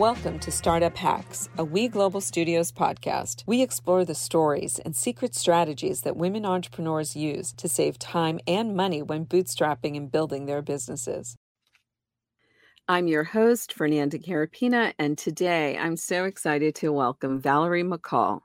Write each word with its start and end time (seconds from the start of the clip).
Welcome 0.00 0.38
to 0.38 0.50
Startup 0.50 0.96
Hacks, 0.96 1.50
a 1.58 1.62
We 1.62 1.86
Global 1.86 2.22
Studios 2.22 2.72
podcast. 2.72 3.44
We 3.46 3.60
explore 3.60 4.02
the 4.02 4.14
stories 4.14 4.78
and 4.78 4.96
secret 4.96 5.34
strategies 5.34 6.00
that 6.00 6.16
women 6.16 6.46
entrepreneurs 6.46 7.14
use 7.14 7.52
to 7.58 7.68
save 7.68 7.98
time 7.98 8.40
and 8.46 8.74
money 8.74 9.02
when 9.02 9.26
bootstrapping 9.26 9.98
and 9.98 10.10
building 10.10 10.46
their 10.46 10.62
businesses. 10.62 11.36
I'm 12.88 13.08
your 13.08 13.24
host, 13.24 13.74
Fernanda 13.74 14.18
Carapina, 14.18 14.94
and 14.98 15.18
today 15.18 15.76
I'm 15.76 15.98
so 15.98 16.24
excited 16.24 16.74
to 16.76 16.94
welcome 16.94 17.38
Valarie 17.38 17.86
McCall. 17.86 18.40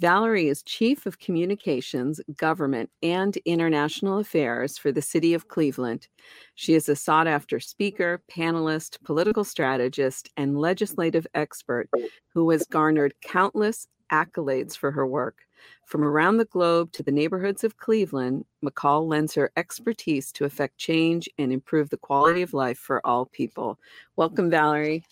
Valarie 0.00 0.48
is 0.48 0.62
Chief 0.62 1.06
of 1.06 1.18
Communications, 1.18 2.20
Government, 2.36 2.88
and 3.02 3.36
International 3.38 4.18
Affairs 4.18 4.78
for 4.78 4.92
the 4.92 5.02
City 5.02 5.34
of 5.34 5.48
Cleveland. 5.48 6.06
She 6.54 6.74
is 6.74 6.88
a 6.88 6.94
sought 6.94 7.26
after 7.26 7.58
speaker, 7.58 8.22
panelist, 8.30 9.02
political 9.02 9.42
strategist, 9.42 10.30
and 10.36 10.56
legislative 10.56 11.26
expert 11.34 11.90
who 12.32 12.48
has 12.50 12.64
garnered 12.64 13.14
countless 13.22 13.88
accolades 14.12 14.76
for 14.76 14.92
her 14.92 15.04
work. 15.04 15.38
From 15.84 16.04
around 16.04 16.36
the 16.36 16.44
globe 16.44 16.92
to 16.92 17.02
the 17.02 17.10
neighborhoods 17.10 17.64
of 17.64 17.76
Cleveland, 17.76 18.44
McCall 18.64 19.08
lends 19.08 19.34
her 19.34 19.50
expertise 19.56 20.30
to 20.32 20.44
affect 20.44 20.78
change 20.78 21.28
and 21.38 21.52
improve 21.52 21.90
the 21.90 21.96
quality 21.96 22.42
of 22.42 22.54
life 22.54 22.78
for 22.78 23.04
all 23.04 23.26
people. 23.26 23.80
Welcome, 24.14 24.48
Valarie. 24.48 25.02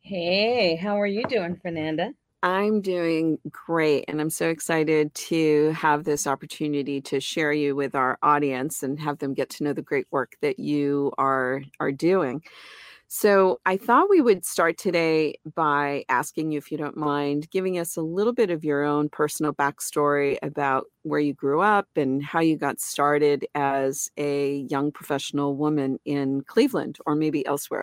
Hey, 0.00 0.76
how 0.76 1.00
are 1.00 1.06
you 1.06 1.24
doing, 1.24 1.56
Fernanda? 1.56 2.12
I'm 2.42 2.80
doing 2.80 3.38
great, 3.50 4.06
and 4.08 4.18
I'm 4.18 4.30
so 4.30 4.48
excited 4.48 5.14
to 5.14 5.72
have 5.72 6.04
this 6.04 6.26
opportunity 6.26 7.00
to 7.02 7.20
share 7.20 7.52
you 7.52 7.76
with 7.76 7.94
our 7.94 8.18
audience 8.22 8.82
and 8.82 8.98
have 8.98 9.18
them 9.18 9.34
get 9.34 9.50
to 9.50 9.64
know 9.64 9.74
the 9.74 9.82
great 9.82 10.06
work 10.10 10.32
that 10.40 10.58
you 10.58 11.12
are 11.18 11.62
are 11.80 11.92
doing. 11.92 12.42
So, 13.08 13.60
I 13.66 13.76
thought 13.76 14.10
we 14.10 14.20
would 14.22 14.46
start 14.46 14.78
today 14.78 15.34
by 15.54 16.04
asking 16.08 16.52
you, 16.52 16.58
if 16.58 16.72
you 16.72 16.78
don't 16.78 16.96
mind, 16.96 17.50
giving 17.50 17.78
us 17.78 17.96
a 17.96 18.02
little 18.02 18.32
bit 18.34 18.50
of 18.50 18.64
your 18.64 18.84
own 18.84 19.08
personal 19.10 19.52
backstory 19.54 20.38
about 20.42 20.86
where 21.02 21.20
you 21.20 21.34
grew 21.34 21.60
up 21.60 21.88
and 21.96 22.22
how 22.24 22.40
you 22.40 22.56
got 22.56 22.80
started 22.80 23.46
as 23.54 24.10
a 24.16 24.66
young 24.70 24.92
professional 24.92 25.56
woman 25.56 25.98
in 26.06 26.42
Cleveland 26.44 26.98
or 27.06 27.14
maybe 27.16 27.44
elsewhere. 27.46 27.82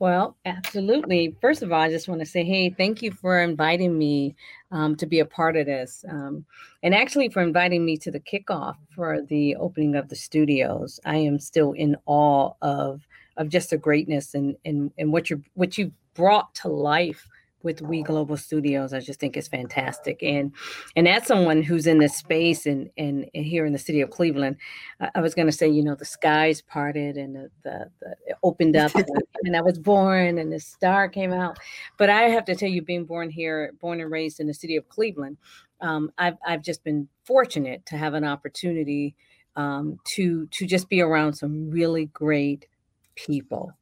Well, 0.00 0.36
absolutely. 0.44 1.36
First 1.40 1.62
of 1.62 1.72
all, 1.72 1.80
I 1.80 1.88
just 1.88 2.08
want 2.08 2.20
to 2.20 2.26
say, 2.26 2.44
hey, 2.44 2.68
thank 2.70 3.00
you 3.00 3.12
for 3.12 3.40
inviting 3.40 3.96
me 3.96 4.34
um, 4.72 4.96
to 4.96 5.06
be 5.06 5.20
a 5.20 5.24
part 5.24 5.56
of 5.56 5.66
this. 5.66 6.04
Um, 6.08 6.44
and 6.82 6.94
actually, 6.94 7.28
for 7.28 7.42
inviting 7.42 7.84
me 7.84 7.96
to 7.98 8.10
the 8.10 8.20
kickoff 8.20 8.76
for 8.94 9.22
the 9.22 9.54
opening 9.56 9.94
of 9.94 10.08
the 10.08 10.16
studios. 10.16 10.98
I 11.04 11.16
am 11.16 11.38
still 11.38 11.72
in 11.72 11.96
awe 12.06 12.52
of 12.60 13.06
of 13.36 13.48
just 13.48 13.70
the 13.70 13.78
greatness 13.78 14.34
and, 14.34 14.56
and, 14.64 14.92
and 14.98 15.12
what 15.12 15.30
you 15.30 15.42
what 15.54 15.78
you 15.78 15.92
brought 16.14 16.54
to 16.56 16.68
life 16.68 17.26
with 17.64 17.82
We 17.82 18.02
Global 18.02 18.36
Studios. 18.36 18.92
I 18.92 19.00
just 19.00 19.18
think 19.18 19.36
it's 19.36 19.48
fantastic. 19.48 20.22
And 20.22 20.52
and 20.94 21.08
as 21.08 21.26
someone 21.26 21.62
who's 21.62 21.86
in 21.86 21.98
this 21.98 22.16
space 22.16 22.66
and 22.66 22.90
and, 22.96 23.28
and 23.34 23.44
here 23.44 23.64
in 23.64 23.72
the 23.72 23.78
city 23.78 24.00
of 24.00 24.10
Cleveland, 24.10 24.56
I, 25.00 25.10
I 25.16 25.20
was 25.20 25.34
going 25.34 25.46
to 25.46 25.52
say, 25.52 25.68
you 25.68 25.82
know, 25.82 25.94
the 25.94 26.04
skies 26.04 26.60
parted 26.62 27.16
and 27.16 27.34
the, 27.34 27.50
the, 27.62 27.90
the 28.00 28.16
opened 28.42 28.76
up, 28.76 28.94
and, 28.94 29.06
and 29.44 29.56
I 29.56 29.62
was 29.62 29.78
born, 29.78 30.38
and 30.38 30.52
the 30.52 30.60
star 30.60 31.08
came 31.08 31.32
out. 31.32 31.58
But 31.98 32.10
I 32.10 32.28
have 32.28 32.44
to 32.44 32.54
tell 32.54 32.68
you, 32.68 32.82
being 32.82 33.06
born 33.06 33.30
here, 33.30 33.72
born 33.80 34.00
and 34.00 34.10
raised 34.10 34.38
in 34.38 34.46
the 34.46 34.54
city 34.54 34.76
of 34.76 34.88
Cleveland, 34.88 35.38
um, 35.80 36.12
I've 36.18 36.36
I've 36.46 36.62
just 36.62 36.84
been 36.84 37.08
fortunate 37.24 37.84
to 37.86 37.96
have 37.96 38.14
an 38.14 38.24
opportunity 38.24 39.14
um, 39.56 39.98
to 40.04 40.46
to 40.46 40.66
just 40.66 40.88
be 40.88 41.00
around 41.00 41.34
some 41.34 41.70
really 41.70 42.06
great 42.06 42.66
people. 43.14 43.72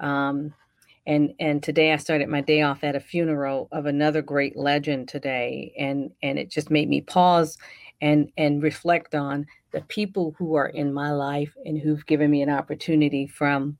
Um, 0.00 0.54
and 1.06 1.32
and 1.40 1.62
today 1.62 1.92
I 1.92 1.96
started 1.96 2.28
my 2.28 2.40
day 2.40 2.62
off 2.62 2.84
at 2.84 2.96
a 2.96 3.00
funeral 3.00 3.68
of 3.72 3.86
another 3.86 4.22
great 4.22 4.56
legend 4.56 5.08
today, 5.08 5.72
and 5.78 6.12
and 6.22 6.38
it 6.38 6.50
just 6.50 6.70
made 6.70 6.88
me 6.88 7.00
pause 7.00 7.58
and 8.00 8.30
and 8.36 8.62
reflect 8.62 9.14
on 9.14 9.46
the 9.72 9.80
people 9.82 10.34
who 10.38 10.54
are 10.54 10.68
in 10.68 10.92
my 10.92 11.10
life 11.10 11.54
and 11.64 11.78
who've 11.78 12.06
given 12.06 12.30
me 12.30 12.42
an 12.42 12.50
opportunity 12.50 13.26
from 13.26 13.78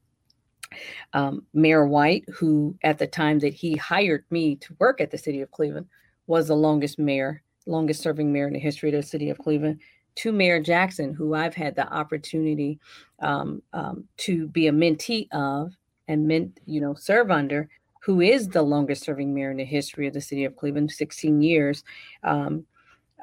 um, 1.13 1.45
Mayor 1.53 1.87
White, 1.87 2.25
who 2.33 2.77
at 2.83 2.99
the 2.99 3.07
time 3.07 3.39
that 3.41 3.53
he 3.53 3.77
hired 3.77 4.25
me 4.31 4.57
to 4.57 4.75
work 4.79 5.01
at 5.01 5.11
the 5.11 5.19
city 5.19 5.41
of 5.43 5.51
Cleveland 5.51 5.87
was 6.27 6.49
the 6.49 6.57
longest 6.57 6.99
mayor, 6.99 7.43
longest 7.67 8.01
serving 8.03 8.33
mayor 8.33 8.47
in 8.47 8.55
the 8.55 8.59
history 8.59 8.89
of 8.89 8.95
the 8.95 9.03
city 9.03 9.29
of 9.29 9.39
Cleveland, 9.39 9.81
to 10.15 10.33
Mayor 10.33 10.61
Jackson, 10.61 11.15
who 11.15 11.35
I've 11.35 11.55
had 11.55 11.75
the 11.75 11.91
opportunity 11.93 12.79
um, 13.21 13.63
um, 13.73 14.05
to 14.19 14.47
be 14.49 14.67
a 14.67 14.73
mentee 14.73 15.29
of 15.33 15.73
and 16.09 16.27
meant, 16.27 16.61
you 16.67 16.81
know, 16.81 16.95
serve 16.95 17.31
under, 17.31 17.69
who 18.03 18.21
is 18.21 18.49
the 18.49 18.63
longest 18.63 19.05
serving 19.05 19.33
mayor 19.33 19.51
in 19.51 19.57
the 19.57 19.65
history 19.65 20.07
of 20.07 20.15
the 20.15 20.21
city 20.21 20.45
of 20.45 20.57
Cleveland, 20.57 20.91
16 20.91 21.43
years. 21.43 21.85
Um, 22.25 22.67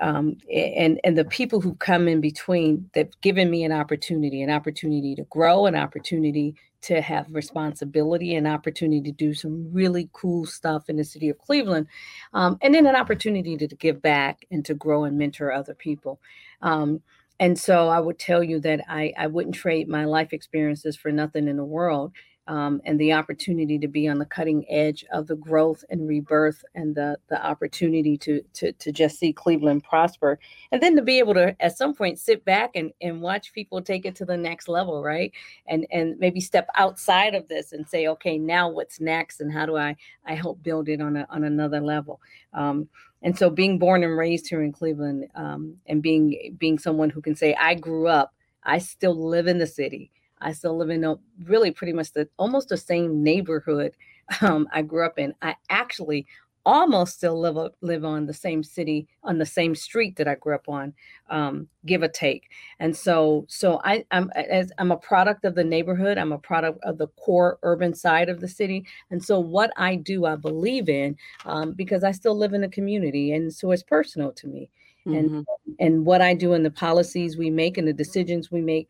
um, 0.01 0.37
and 0.53 0.99
and 1.03 1.17
the 1.17 1.25
people 1.25 1.59
who 1.59 1.75
come 1.75 2.07
in 2.07 2.21
between 2.21 2.89
that 2.93 3.19
given 3.21 3.49
me 3.49 3.65
an 3.65 3.73
opportunity, 3.73 4.41
an 4.41 4.49
opportunity 4.49 5.13
to 5.15 5.23
grow, 5.23 5.65
an 5.65 5.75
opportunity 5.75 6.55
to 6.81 7.01
have 7.01 7.27
responsibility, 7.33 8.35
an 8.35 8.47
opportunity 8.47 9.01
to 9.01 9.11
do 9.11 9.33
some 9.33 9.69
really 9.73 10.09
cool 10.13 10.45
stuff 10.45 10.89
in 10.89 10.95
the 10.95 11.03
city 11.03 11.27
of 11.27 11.37
Cleveland, 11.37 11.87
um, 12.33 12.57
and 12.61 12.73
then 12.73 12.85
an 12.85 12.95
opportunity 12.95 13.57
to, 13.57 13.67
to, 13.67 13.75
give 13.75 14.01
back 14.01 14.45
and 14.49 14.63
to 14.63 14.73
grow 14.73 15.03
and 15.03 15.17
mentor 15.17 15.51
other 15.51 15.73
people. 15.73 16.21
Um, 16.61 17.01
and 17.41 17.59
so 17.59 17.89
I 17.89 17.99
would 17.99 18.19
tell 18.19 18.41
you 18.41 18.59
that 18.61 18.81
I, 18.87 19.13
I 19.17 19.27
wouldn't 19.27 19.55
trade 19.55 19.89
my 19.89 20.05
life 20.05 20.31
experiences 20.31 20.95
for 20.95 21.11
nothing 21.11 21.49
in 21.49 21.57
the 21.57 21.65
world 21.65 22.13
um, 22.49 22.81
and 22.83 22.99
the 22.99 23.13
opportunity 23.13 23.77
to 23.77 23.87
be 23.87 24.07
on 24.07 24.17
the 24.17 24.25
cutting 24.25 24.65
edge 24.69 25.05
of 25.13 25.27
the 25.27 25.35
growth 25.35 25.85
and 25.91 26.07
rebirth 26.07 26.65
and 26.73 26.95
the 26.95 27.15
the 27.29 27.41
opportunity 27.45 28.17
to 28.17 28.41
to 28.53 28.71
to 28.73 28.91
just 28.91 29.19
see 29.19 29.31
Cleveland 29.31 29.83
prosper. 29.83 30.39
And 30.71 30.81
then 30.81 30.95
to 30.95 31.03
be 31.03 31.19
able 31.19 31.35
to 31.35 31.55
at 31.59 31.77
some 31.77 31.93
point 31.93 32.17
sit 32.17 32.43
back 32.43 32.71
and 32.73 32.91
and 33.01 33.21
watch 33.21 33.53
people 33.53 33.83
take 33.83 34.03
it 34.03 34.15
to 34.15 34.25
the 34.25 34.35
next 34.35 34.67
level 34.67 35.03
right? 35.03 35.31
And 35.67 35.85
and 35.91 36.17
maybe 36.17 36.41
step 36.41 36.67
outside 36.73 37.35
of 37.35 37.47
this 37.47 37.71
and 37.71 37.87
say 37.87 38.07
okay 38.07 38.39
now 38.39 38.67
what's 38.67 38.99
next 38.99 39.41
and 39.41 39.53
how 39.53 39.67
do 39.67 39.77
I 39.77 39.95
I 40.25 40.33
help 40.33 40.63
build 40.63 40.89
it 40.89 41.01
on 41.01 41.17
a, 41.17 41.27
on 41.29 41.43
another 41.43 41.79
level? 41.79 42.19
Um, 42.55 42.89
and 43.21 43.37
so 43.37 43.51
being 43.51 43.77
born 43.77 44.03
and 44.03 44.17
raised 44.17 44.47
here 44.49 44.63
in 44.63 44.71
Cleveland 44.71 45.27
um, 45.35 45.75
and 45.85 46.01
being 46.01 46.55
being 46.57 46.79
someone 46.79 47.11
who 47.11 47.21
can 47.21 47.35
say 47.35 47.53
I 47.53 47.75
grew 47.75 48.07
up 48.07 48.33
I 48.63 48.79
still 48.79 49.13
live 49.29 49.45
in 49.45 49.59
the 49.59 49.67
city 49.67 50.09
I 50.41 50.53
still 50.53 50.77
live 50.77 50.89
in 50.89 51.03
a 51.03 51.15
really 51.45 51.71
pretty 51.71 51.93
much 51.93 52.13
the 52.13 52.27
almost 52.37 52.69
the 52.69 52.77
same 52.77 53.23
neighborhood 53.23 53.93
um, 54.41 54.67
I 54.71 54.81
grew 54.81 55.05
up 55.05 55.19
in. 55.19 55.33
I 55.41 55.55
actually 55.69 56.27
almost 56.65 57.15
still 57.15 57.39
live 57.39 57.73
live 57.81 58.05
on 58.05 58.25
the 58.25 58.33
same 58.33 58.61
city 58.61 59.07
on 59.23 59.37
the 59.37 59.45
same 59.45 59.73
street 59.73 60.15
that 60.17 60.27
I 60.27 60.35
grew 60.35 60.53
up 60.53 60.67
on, 60.67 60.93
um, 61.29 61.67
give 61.85 62.03
or 62.03 62.07
take. 62.07 62.49
And 62.79 62.95
so 62.95 63.45
so 63.47 63.81
I, 63.83 64.05
I'm 64.11 64.29
as 64.35 64.71
I'm 64.77 64.91
a 64.91 64.97
product 64.97 65.45
of 65.45 65.55
the 65.55 65.63
neighborhood. 65.63 66.17
I'm 66.17 66.31
a 66.31 66.37
product 66.37 66.79
of 66.83 66.97
the 66.97 67.07
core 67.07 67.57
urban 67.63 67.93
side 67.93 68.29
of 68.29 68.39
the 68.39 68.47
city. 68.47 68.85
And 69.09 69.23
so 69.23 69.39
what 69.39 69.71
I 69.77 69.95
do, 69.95 70.25
I 70.25 70.35
believe 70.35 70.89
in 70.89 71.17
um, 71.45 71.73
because 71.73 72.03
I 72.03 72.11
still 72.11 72.37
live 72.37 72.53
in 72.53 72.63
a 72.63 72.69
community, 72.69 73.33
and 73.33 73.53
so 73.53 73.71
it's 73.71 73.83
personal 73.83 74.31
to 74.33 74.47
me. 74.47 74.69
Mm-hmm. 75.07 75.17
And 75.17 75.47
and 75.79 76.05
what 76.05 76.21
I 76.21 76.33
do 76.33 76.53
and 76.53 76.65
the 76.65 76.71
policies 76.71 77.37
we 77.37 77.49
make 77.49 77.77
and 77.77 77.87
the 77.87 77.93
decisions 77.93 78.51
we 78.51 78.61
make 78.61 78.89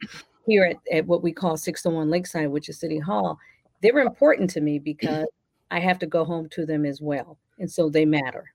here 0.49 0.63
at, 0.63 0.77
at 0.91 1.05
what 1.05 1.23
we 1.23 1.31
call 1.31 1.57
601 1.57 2.09
Lakeside, 2.09 2.49
which 2.49 2.69
is 2.69 2.79
City 2.79 2.99
Hall, 2.99 3.37
they're 3.81 3.99
important 3.99 4.49
to 4.51 4.61
me 4.61 4.79
because 4.79 5.27
I 5.71 5.79
have 5.79 5.99
to 5.99 6.07
go 6.07 6.25
home 6.25 6.49
to 6.49 6.65
them 6.65 6.85
as 6.85 7.01
well. 7.01 7.37
And 7.59 7.69
so 7.69 7.89
they 7.89 8.05
matter. 8.05 8.45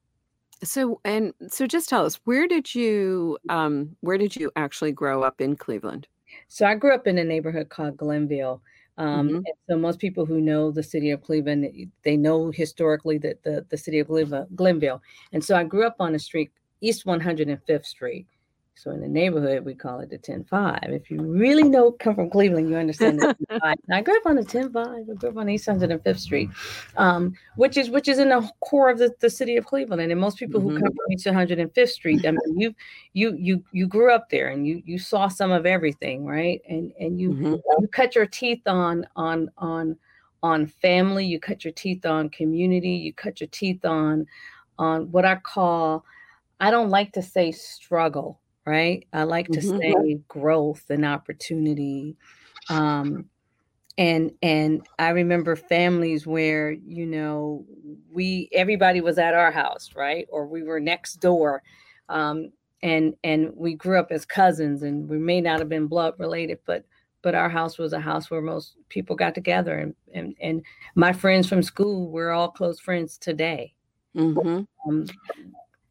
So 0.62 1.00
and 1.04 1.32
so 1.48 1.66
just 1.66 1.88
tell 1.88 2.06
us 2.06 2.20
where 2.24 2.48
did 2.48 2.74
you 2.74 3.38
um 3.48 3.96
where 4.00 4.16
did 4.16 4.34
you 4.34 4.50
actually 4.56 4.92
grow 4.92 5.22
up 5.22 5.40
in 5.40 5.56
Cleveland? 5.56 6.06
So 6.48 6.66
I 6.66 6.74
grew 6.74 6.94
up 6.94 7.06
in 7.06 7.18
a 7.18 7.24
neighborhood 7.24 7.68
called 7.68 7.96
Glenville. 7.96 8.62
Um, 8.96 9.28
mm-hmm. 9.28 9.40
so 9.68 9.76
most 9.76 9.98
people 9.98 10.24
who 10.24 10.40
know 10.40 10.70
the 10.70 10.82
city 10.82 11.10
of 11.10 11.22
Cleveland, 11.22 11.66
they 12.04 12.16
know 12.16 12.52
historically 12.52 13.18
that 13.18 13.42
the, 13.42 13.66
the 13.68 13.76
city 13.76 13.98
of 13.98 14.08
Glenville. 14.54 15.02
And 15.32 15.44
so 15.44 15.56
I 15.56 15.64
grew 15.64 15.84
up 15.84 15.96
on 15.98 16.14
a 16.14 16.18
street, 16.18 16.52
East 16.80 17.04
105th 17.04 17.86
Street. 17.86 18.26
So 18.76 18.90
in 18.90 19.00
the 19.00 19.08
neighborhood, 19.08 19.64
we 19.64 19.74
call 19.74 20.00
it 20.00 20.10
the 20.10 20.18
10-5. 20.18 20.90
If 20.90 21.10
you 21.10 21.22
really 21.22 21.62
know, 21.62 21.92
come 21.92 22.16
from 22.16 22.28
Cleveland, 22.28 22.68
you 22.68 22.76
understand 22.76 23.20
the 23.20 23.36
10-5. 23.50 23.74
I 23.92 24.02
grew 24.02 24.16
up 24.16 24.26
on 24.26 24.36
the 24.36 24.42
10-5. 24.42 24.76
I 24.76 25.14
grew 25.14 25.28
up 25.28 25.36
on 25.36 25.48
East 25.48 25.68
105th 25.68 26.18
Street, 26.18 26.50
um, 26.96 27.34
which 27.56 27.76
is 27.76 27.88
which 27.88 28.08
is 28.08 28.18
in 28.18 28.30
the 28.30 28.50
core 28.60 28.90
of 28.90 28.98
the, 28.98 29.14
the 29.20 29.30
city 29.30 29.56
of 29.56 29.64
Cleveland. 29.64 30.02
And 30.02 30.20
most 30.20 30.38
people 30.38 30.60
mm-hmm. 30.60 30.70
who 30.70 30.80
come 30.80 30.92
from 30.92 31.12
East 31.12 31.26
105th 31.26 31.88
Street, 31.88 32.26
I 32.26 32.32
mean, 32.32 32.58
you 32.58 32.74
you 33.12 33.34
you 33.36 33.64
you 33.70 33.86
grew 33.86 34.12
up 34.12 34.28
there 34.28 34.48
and 34.48 34.66
you 34.66 34.82
you 34.84 34.98
saw 34.98 35.28
some 35.28 35.52
of 35.52 35.66
everything, 35.66 36.26
right? 36.26 36.60
And 36.68 36.92
and 36.98 37.20
you 37.20 37.30
mm-hmm. 37.30 37.54
you 37.80 37.88
cut 37.92 38.16
your 38.16 38.26
teeth 38.26 38.66
on 38.66 39.06
on 39.14 39.50
on 39.56 39.96
on 40.42 40.66
family. 40.66 41.24
You 41.24 41.38
cut 41.38 41.64
your 41.64 41.72
teeth 41.72 42.04
on 42.04 42.28
community. 42.28 42.90
You 42.90 43.12
cut 43.14 43.40
your 43.40 43.48
teeth 43.48 43.84
on 43.84 44.26
on 44.78 45.12
what 45.12 45.24
I 45.24 45.36
call 45.36 46.04
I 46.60 46.70
don't 46.70 46.90
like 46.90 47.12
to 47.12 47.22
say 47.22 47.52
struggle 47.52 48.40
right? 48.66 49.06
I 49.12 49.24
like 49.24 49.48
to 49.48 49.60
mm-hmm. 49.60 49.78
say 49.78 50.20
growth 50.28 50.84
and 50.88 51.04
opportunity. 51.04 52.16
Um, 52.68 53.26
and 53.96 54.32
and 54.42 54.86
I 54.98 55.10
remember 55.10 55.54
families 55.54 56.26
where 56.26 56.72
you 56.72 57.06
know 57.06 57.64
we 58.10 58.48
everybody 58.52 59.00
was 59.00 59.18
at 59.18 59.34
our 59.34 59.52
house, 59.52 59.90
right, 59.94 60.26
or 60.30 60.46
we 60.46 60.62
were 60.62 60.80
next 60.80 61.16
door, 61.16 61.62
um, 62.08 62.50
and 62.82 63.14
and 63.22 63.52
we 63.54 63.74
grew 63.74 63.98
up 63.98 64.10
as 64.10 64.24
cousins, 64.24 64.82
and 64.82 65.08
we 65.08 65.18
may 65.18 65.40
not 65.40 65.60
have 65.60 65.68
been 65.68 65.86
blood 65.86 66.14
related, 66.18 66.58
but 66.66 66.84
but 67.22 67.34
our 67.34 67.48
house 67.48 67.78
was 67.78 67.92
a 67.92 68.00
house 68.00 68.30
where 68.30 68.42
most 68.42 68.74
people 68.88 69.14
got 69.14 69.34
together, 69.34 69.78
and 69.78 69.94
and 70.12 70.34
and 70.40 70.62
my 70.96 71.12
friends 71.12 71.48
from 71.48 71.62
school 71.62 72.10
we're 72.10 72.32
all 72.32 72.50
close 72.50 72.80
friends 72.80 73.16
today. 73.16 73.74
Mm-hmm. 74.16 74.62
Um, 74.88 75.06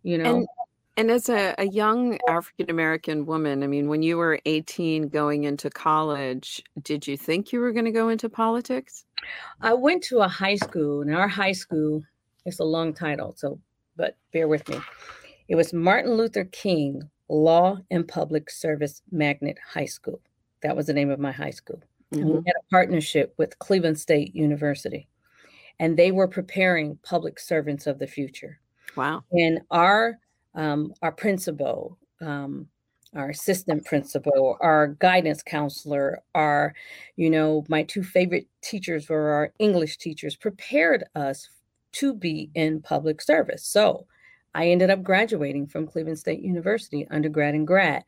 you 0.03 0.17
know. 0.17 0.37
And- 0.37 0.47
and 0.95 1.09
as 1.09 1.29
a, 1.29 1.55
a 1.57 1.65
young 1.65 2.19
African 2.29 2.69
American 2.69 3.25
woman, 3.25 3.63
I 3.63 3.67
mean, 3.67 3.87
when 3.87 4.03
you 4.03 4.17
were 4.17 4.39
18 4.45 5.09
going 5.09 5.43
into 5.45 5.69
college, 5.69 6.61
did 6.81 7.07
you 7.07 7.17
think 7.17 7.51
you 7.51 7.59
were 7.59 7.71
going 7.71 7.85
to 7.85 7.91
go 7.91 8.09
into 8.09 8.29
politics? 8.29 9.05
I 9.61 9.73
went 9.73 10.03
to 10.05 10.19
a 10.19 10.27
high 10.27 10.55
school, 10.55 11.01
and 11.01 11.15
our 11.15 11.27
high 11.27 11.53
school, 11.53 12.03
it's 12.45 12.59
a 12.59 12.63
long 12.63 12.93
title, 12.93 13.33
so, 13.35 13.59
but 13.95 14.17
bear 14.31 14.47
with 14.47 14.67
me. 14.69 14.79
It 15.47 15.55
was 15.55 15.73
Martin 15.73 16.13
Luther 16.13 16.45
King 16.45 17.01
Law 17.29 17.77
and 17.89 18.07
Public 18.07 18.49
Service 18.49 19.01
Magnet 19.11 19.57
High 19.67 19.85
School. 19.85 20.21
That 20.61 20.75
was 20.75 20.87
the 20.87 20.93
name 20.93 21.09
of 21.09 21.19
my 21.19 21.31
high 21.31 21.51
school. 21.51 21.81
Mm-hmm. 22.13 22.29
we 22.29 22.35
had 22.45 22.55
a 22.59 22.69
partnership 22.69 23.33
with 23.37 23.57
Cleveland 23.57 23.99
State 23.99 24.35
University, 24.35 25.07
and 25.79 25.97
they 25.97 26.11
were 26.11 26.27
preparing 26.27 26.99
public 27.01 27.39
servants 27.39 27.87
of 27.87 27.97
the 27.97 28.05
future. 28.05 28.59
Wow. 28.95 29.23
And 29.31 29.61
our 29.71 30.19
um, 30.55 30.93
our 31.01 31.11
principal, 31.11 31.97
um, 32.21 32.67
our 33.15 33.29
assistant 33.29 33.85
principal, 33.85 34.57
our 34.61 34.87
guidance 34.99 35.43
counselor, 35.43 36.21
our, 36.33 36.73
you 37.15 37.29
know, 37.29 37.63
my 37.69 37.83
two 37.83 38.03
favorite 38.03 38.47
teachers 38.61 39.09
were 39.09 39.29
our 39.29 39.53
English 39.59 39.97
teachers, 39.97 40.35
prepared 40.35 41.03
us 41.15 41.47
to 41.93 42.13
be 42.13 42.49
in 42.55 42.81
public 42.81 43.21
service. 43.21 43.65
So 43.65 44.07
I 44.55 44.67
ended 44.67 44.89
up 44.89 45.03
graduating 45.03 45.67
from 45.67 45.87
Cleveland 45.87 46.19
State 46.19 46.41
University, 46.41 47.07
undergrad 47.09 47.55
and 47.55 47.67
grad. 47.67 48.03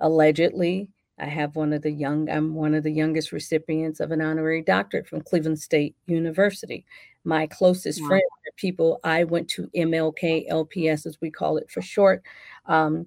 Allegedly, 0.00 0.88
I 1.22 1.26
have 1.26 1.54
one 1.54 1.72
of 1.72 1.82
the 1.82 1.90
young, 1.90 2.28
I'm 2.28 2.52
one 2.52 2.74
of 2.74 2.82
the 2.82 2.90
youngest 2.90 3.30
recipients 3.30 4.00
of 4.00 4.10
an 4.10 4.20
honorary 4.20 4.60
doctorate 4.60 5.06
from 5.06 5.20
Cleveland 5.20 5.60
State 5.60 5.94
University. 6.06 6.84
My 7.22 7.46
closest 7.46 8.02
wow. 8.02 8.08
friends 8.08 8.24
are 8.24 8.52
people 8.56 8.98
I 9.04 9.22
went 9.22 9.48
to 9.50 9.68
MLK, 9.68 10.50
LPS, 10.50 11.06
as 11.06 11.20
we 11.20 11.30
call 11.30 11.58
it 11.58 11.70
for 11.70 11.80
short, 11.80 12.24
um, 12.66 13.06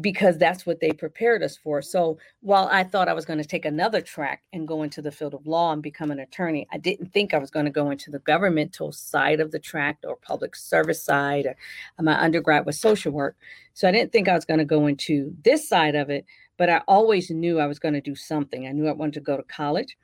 because 0.00 0.38
that's 0.38 0.66
what 0.66 0.80
they 0.80 0.90
prepared 0.90 1.44
us 1.44 1.56
for. 1.56 1.80
So 1.82 2.18
while 2.40 2.68
I 2.70 2.82
thought 2.82 3.08
I 3.08 3.12
was 3.12 3.24
going 3.24 3.38
to 3.38 3.48
take 3.48 3.64
another 3.64 4.00
track 4.00 4.42
and 4.52 4.66
go 4.66 4.82
into 4.82 5.00
the 5.00 5.12
field 5.12 5.34
of 5.34 5.46
law 5.46 5.72
and 5.72 5.80
become 5.80 6.10
an 6.10 6.18
attorney, 6.18 6.66
I 6.72 6.78
didn't 6.78 7.12
think 7.12 7.32
I 7.32 7.38
was 7.38 7.50
going 7.50 7.66
to 7.66 7.70
go 7.70 7.90
into 7.90 8.10
the 8.10 8.18
governmental 8.18 8.90
side 8.90 9.38
of 9.38 9.52
the 9.52 9.60
track 9.60 9.98
or 10.02 10.16
public 10.16 10.56
service 10.56 11.02
side. 11.02 11.46
Or, 11.46 11.56
my 12.02 12.20
undergrad 12.20 12.66
was 12.66 12.80
social 12.80 13.12
work. 13.12 13.36
So 13.74 13.88
I 13.88 13.92
didn't 13.92 14.10
think 14.10 14.28
I 14.28 14.34
was 14.34 14.44
going 14.44 14.58
to 14.58 14.64
go 14.64 14.88
into 14.88 15.32
this 15.44 15.68
side 15.68 15.94
of 15.94 16.10
it, 16.10 16.26
but 16.60 16.68
I 16.68 16.82
always 16.86 17.30
knew 17.30 17.58
I 17.58 17.66
was 17.66 17.78
going 17.78 17.94
to 17.94 18.02
do 18.02 18.14
something. 18.14 18.66
I 18.66 18.72
knew 18.72 18.86
I 18.86 18.92
wanted 18.92 19.14
to 19.14 19.20
go 19.20 19.34
to 19.34 19.42
college. 19.44 19.96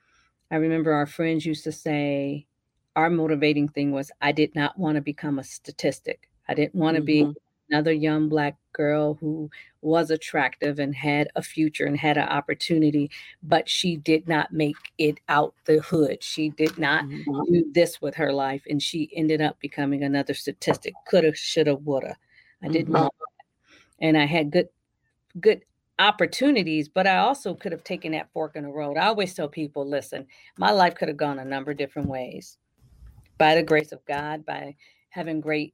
I 0.49 0.55
remember 0.55 0.91
our 0.91 1.05
friends 1.05 1.45
used 1.45 1.63
to 1.65 1.71
say, 1.71 2.47
our 2.95 3.11
motivating 3.11 3.67
thing 3.67 3.91
was 3.91 4.09
I 4.21 4.31
did 4.31 4.55
not 4.55 4.75
want 4.75 4.95
to 4.95 5.01
become 5.01 5.37
a 5.37 5.43
statistic. 5.43 6.27
I 6.49 6.55
didn't 6.55 6.73
want 6.73 6.95
to 6.95 7.03
mm-hmm. 7.03 7.29
be 7.33 7.39
another 7.69 7.91
young 7.91 8.27
black 8.27 8.55
girl 8.73 9.13
who 9.21 9.51
was 9.81 10.09
attractive 10.09 10.79
and 10.79 10.95
had 10.95 11.27
a 11.35 11.43
future 11.43 11.85
and 11.85 11.95
had 11.95 12.17
an 12.17 12.27
opportunity, 12.27 13.11
but 13.43 13.69
she 13.69 13.95
did 13.95 14.27
not 14.27 14.51
make 14.51 14.77
it 14.97 15.19
out 15.29 15.53
the 15.65 15.79
hood. 15.79 16.23
She 16.23 16.49
did 16.49 16.79
not 16.79 17.05
mm-hmm. 17.05 17.53
do 17.53 17.71
this 17.71 18.01
with 18.01 18.15
her 18.15 18.33
life, 18.33 18.63
and 18.67 18.81
she 18.81 19.11
ended 19.15 19.41
up 19.41 19.59
becoming 19.59 20.01
another 20.01 20.33
statistic. 20.33 20.95
Coulda, 21.07 21.35
shoulda, 21.35 21.75
woulda. 21.75 22.17
I 22.63 22.69
didn't 22.69 22.85
mm-hmm. 22.85 23.03
want 23.03 23.13
that, 23.19 23.45
and 24.07 24.17
I 24.17 24.25
had 24.25 24.49
good, 24.49 24.69
good 25.39 25.61
opportunities, 25.99 26.89
but 26.89 27.07
I 27.07 27.17
also 27.17 27.53
could 27.53 27.71
have 27.71 27.83
taken 27.83 28.11
that 28.11 28.31
fork 28.31 28.55
in 28.55 28.63
the 28.63 28.69
road. 28.69 28.97
I 28.97 29.07
always 29.07 29.33
tell 29.33 29.47
people, 29.47 29.87
listen, 29.87 30.27
my 30.57 30.71
life 30.71 30.95
could 30.95 31.07
have 31.07 31.17
gone 31.17 31.39
a 31.39 31.45
number 31.45 31.71
of 31.71 31.77
different 31.77 32.07
ways 32.07 32.57
by 33.37 33.55
the 33.55 33.63
grace 33.63 33.91
of 33.91 34.05
God, 34.05 34.45
by 34.45 34.75
having 35.09 35.41
great 35.41 35.73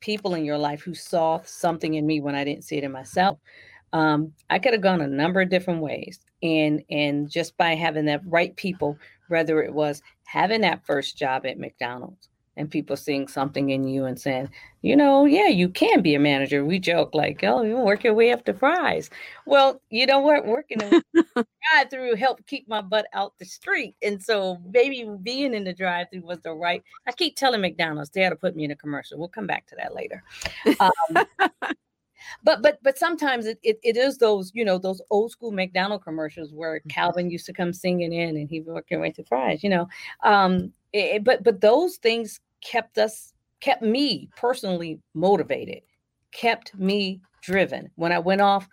people 0.00 0.34
in 0.34 0.44
your 0.44 0.58
life 0.58 0.82
who 0.82 0.94
saw 0.94 1.40
something 1.44 1.94
in 1.94 2.06
me 2.06 2.20
when 2.20 2.34
I 2.34 2.44
didn't 2.44 2.64
see 2.64 2.76
it 2.76 2.84
in 2.84 2.92
myself. 2.92 3.38
Um, 3.92 4.32
I 4.50 4.58
could 4.58 4.72
have 4.72 4.82
gone 4.82 5.00
a 5.00 5.06
number 5.06 5.40
of 5.40 5.50
different 5.50 5.82
ways, 5.82 6.20
and 6.42 6.82
and 6.90 7.30
just 7.30 7.56
by 7.58 7.74
having 7.74 8.06
that 8.06 8.22
right 8.24 8.56
people, 8.56 8.98
whether 9.28 9.62
it 9.62 9.72
was 9.72 10.02
having 10.24 10.62
that 10.62 10.84
first 10.86 11.18
job 11.18 11.44
at 11.44 11.58
McDonald's, 11.58 12.28
and 12.56 12.70
people 12.70 12.96
seeing 12.96 13.28
something 13.28 13.70
in 13.70 13.88
you 13.88 14.04
and 14.04 14.20
saying, 14.20 14.50
you 14.82 14.96
know, 14.96 15.24
yeah, 15.24 15.48
you 15.48 15.68
can 15.68 16.02
be 16.02 16.14
a 16.14 16.18
manager. 16.18 16.64
We 16.64 16.78
joke 16.78 17.14
like, 17.14 17.42
oh, 17.44 17.62
you 17.62 17.76
work 17.76 18.04
your 18.04 18.14
way 18.14 18.32
up 18.32 18.44
to 18.44 18.54
fries. 18.54 19.10
Well, 19.46 19.80
you 19.90 20.06
know 20.06 20.18
what? 20.18 20.46
Working 20.46 20.78
drive 21.14 21.90
through 21.90 22.16
helped 22.16 22.46
keep 22.46 22.68
my 22.68 22.80
butt 22.80 23.06
out 23.14 23.32
the 23.38 23.44
street. 23.44 23.94
And 24.02 24.22
so 24.22 24.58
maybe 24.72 25.08
being 25.22 25.54
in 25.54 25.64
the 25.64 25.72
drive 25.72 26.08
through 26.10 26.22
was 26.22 26.40
the 26.40 26.52
right. 26.52 26.82
I 27.06 27.12
keep 27.12 27.36
telling 27.36 27.60
McDonald's 27.60 28.10
they 28.10 28.22
had 28.22 28.30
to 28.30 28.36
put 28.36 28.56
me 28.56 28.64
in 28.64 28.70
a 28.70 28.76
commercial. 28.76 29.18
We'll 29.18 29.28
come 29.28 29.46
back 29.46 29.66
to 29.68 29.76
that 29.76 29.94
later. 29.94 30.22
Um, 30.80 31.26
but 32.42 32.62
but 32.62 32.78
but 32.82 32.98
sometimes 32.98 33.46
it, 33.46 33.58
it, 33.62 33.78
it 33.82 33.96
is 33.96 34.18
those 34.18 34.50
you 34.54 34.64
know 34.64 34.78
those 34.78 35.00
old 35.10 35.30
school 35.30 35.52
McDonald 35.52 36.02
commercials 36.02 36.52
where 36.52 36.78
mm-hmm. 36.78 36.88
Calvin 36.88 37.30
used 37.30 37.46
to 37.46 37.52
come 37.52 37.72
singing 37.72 38.12
in 38.12 38.36
and 38.36 38.48
he 38.48 38.60
worked 38.60 38.90
your 38.90 39.00
way 39.00 39.10
to 39.12 39.24
fries. 39.24 39.62
You 39.62 39.70
know, 39.70 39.88
um, 40.24 40.72
it, 40.92 41.24
but 41.24 41.42
but 41.42 41.60
those 41.60 41.96
things 41.96 42.40
kept 42.62 42.98
us 42.98 43.32
kept 43.60 43.82
me 43.82 44.28
personally 44.36 44.98
motivated 45.14 45.82
kept 46.32 46.74
me 46.76 47.20
driven 47.42 47.90
when 47.96 48.12
i 48.12 48.18
went 48.18 48.40
off 48.40 48.68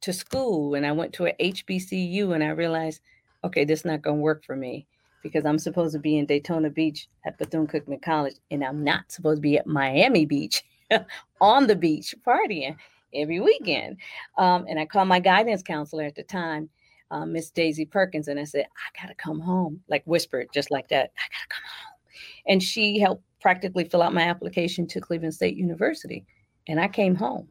to 0.00 0.12
school 0.12 0.74
and 0.74 0.86
i 0.86 0.92
went 0.92 1.12
to 1.12 1.26
a 1.26 1.34
hbcu 1.40 2.34
and 2.34 2.42
i 2.42 2.48
realized 2.48 3.00
okay 3.42 3.64
this 3.64 3.80
is 3.80 3.84
not 3.84 4.02
going 4.02 4.16
to 4.16 4.22
work 4.22 4.44
for 4.44 4.56
me 4.56 4.86
because 5.22 5.44
i'm 5.44 5.58
supposed 5.58 5.92
to 5.92 5.98
be 5.98 6.18
in 6.18 6.26
daytona 6.26 6.70
beach 6.70 7.08
at 7.26 7.38
bethune-cookman 7.38 8.02
college 8.02 8.36
and 8.50 8.64
i'm 8.64 8.82
not 8.82 9.10
supposed 9.10 9.38
to 9.38 9.42
be 9.42 9.58
at 9.58 9.66
miami 9.66 10.26
beach 10.26 10.62
on 11.40 11.66
the 11.66 11.76
beach 11.76 12.14
partying 12.26 12.76
every 13.14 13.40
weekend 13.40 13.96
um, 14.38 14.64
and 14.68 14.78
i 14.78 14.86
called 14.86 15.08
my 15.08 15.20
guidance 15.20 15.62
counselor 15.62 16.04
at 16.04 16.14
the 16.14 16.22
time 16.22 16.68
uh, 17.10 17.24
Miss 17.24 17.50
Daisy 17.50 17.84
Perkins, 17.84 18.26
and 18.26 18.40
I 18.40 18.44
said, 18.44 18.64
I 18.64 19.00
gotta 19.00 19.14
come 19.14 19.38
home, 19.38 19.80
like 19.88 20.02
whispered, 20.04 20.48
just 20.52 20.70
like 20.70 20.88
that. 20.88 21.12
I 21.16 21.26
gotta 21.30 21.48
come 21.48 21.62
home. 21.62 21.98
And 22.46 22.62
she 22.62 22.98
helped 22.98 23.22
practically 23.40 23.84
fill 23.84 24.02
out 24.02 24.14
my 24.14 24.22
application 24.22 24.86
to 24.88 25.00
Cleveland 25.00 25.34
State 25.34 25.56
University, 25.56 26.24
and 26.66 26.80
I 26.80 26.88
came 26.88 27.14
home. 27.14 27.48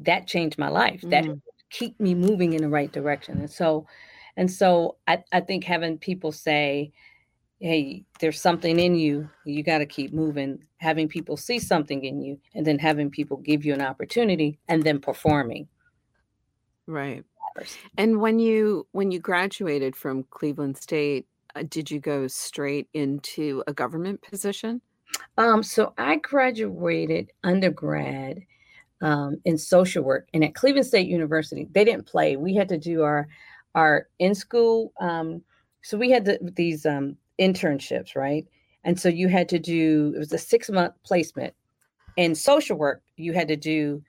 That 0.00 0.26
changed 0.26 0.58
my 0.58 0.68
life. 0.68 1.02
Mm. 1.02 1.10
That 1.10 1.24
keep 1.70 1.98
me 2.00 2.14
moving 2.14 2.54
in 2.54 2.62
the 2.62 2.68
right 2.68 2.92
direction. 2.92 3.38
And 3.38 3.50
so, 3.50 3.86
and 4.36 4.50
so 4.50 4.96
I, 5.06 5.22
I 5.32 5.40
think 5.40 5.64
having 5.64 5.98
people 5.98 6.32
say, 6.32 6.92
hey, 7.60 8.04
there's 8.20 8.40
something 8.40 8.78
in 8.78 8.94
you, 8.94 9.28
you 9.44 9.62
got 9.62 9.78
to 9.78 9.86
keep 9.86 10.12
moving, 10.12 10.58
having 10.78 11.08
people 11.08 11.36
see 11.36 11.58
something 11.58 12.04
in 12.04 12.20
you, 12.20 12.38
and 12.54 12.66
then 12.66 12.78
having 12.78 13.10
people 13.10 13.38
give 13.38 13.64
you 13.64 13.72
an 13.72 13.82
opportunity 13.82 14.58
and 14.68 14.82
then 14.82 15.00
performing. 15.00 15.66
Right. 16.86 17.24
And 17.96 18.20
when 18.20 18.38
you 18.38 18.86
when 18.92 19.10
you 19.10 19.20
graduated 19.20 19.94
from 19.94 20.24
Cleveland 20.30 20.76
State, 20.76 21.26
uh, 21.54 21.62
did 21.68 21.90
you 21.90 22.00
go 22.00 22.26
straight 22.26 22.88
into 22.94 23.62
a 23.66 23.72
government 23.72 24.20
position? 24.22 24.80
Um, 25.38 25.62
so 25.62 25.94
I 25.96 26.16
graduated 26.16 27.30
undergrad 27.44 28.42
um, 29.00 29.40
in 29.44 29.56
social 29.56 30.02
work, 30.02 30.28
and 30.34 30.42
at 30.44 30.54
Cleveland 30.54 30.86
State 30.86 31.06
University, 31.06 31.68
they 31.70 31.84
didn't 31.84 32.06
play. 32.06 32.36
We 32.36 32.54
had 32.54 32.68
to 32.70 32.78
do 32.78 33.02
our 33.02 33.28
our 33.74 34.08
in 34.18 34.34
school. 34.34 34.92
Um, 35.00 35.42
so 35.82 35.96
we 35.96 36.10
had 36.10 36.24
the, 36.24 36.38
these 36.56 36.86
um, 36.86 37.16
internships, 37.38 38.16
right? 38.16 38.46
And 38.84 38.98
so 38.98 39.08
you 39.08 39.28
had 39.28 39.48
to 39.50 39.58
do 39.58 40.12
it 40.14 40.18
was 40.18 40.32
a 40.32 40.38
six 40.38 40.70
month 40.70 40.94
placement. 41.04 41.54
In 42.16 42.34
social 42.34 42.76
work, 42.76 43.02
you 43.16 43.32
had 43.32 43.48
to 43.48 43.56
do 43.56 44.02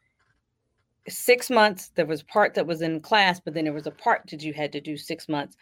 six 1.07 1.49
months. 1.49 1.91
There 1.95 2.05
was 2.05 2.23
part 2.23 2.53
that 2.53 2.67
was 2.67 2.81
in 2.81 2.99
class, 2.99 3.39
but 3.39 3.53
then 3.53 3.63
there 3.63 3.73
was 3.73 3.87
a 3.87 3.91
part 3.91 4.23
that 4.29 4.43
you 4.43 4.53
had 4.53 4.71
to 4.73 4.81
do 4.81 4.97
six 4.97 5.27
months, 5.27 5.55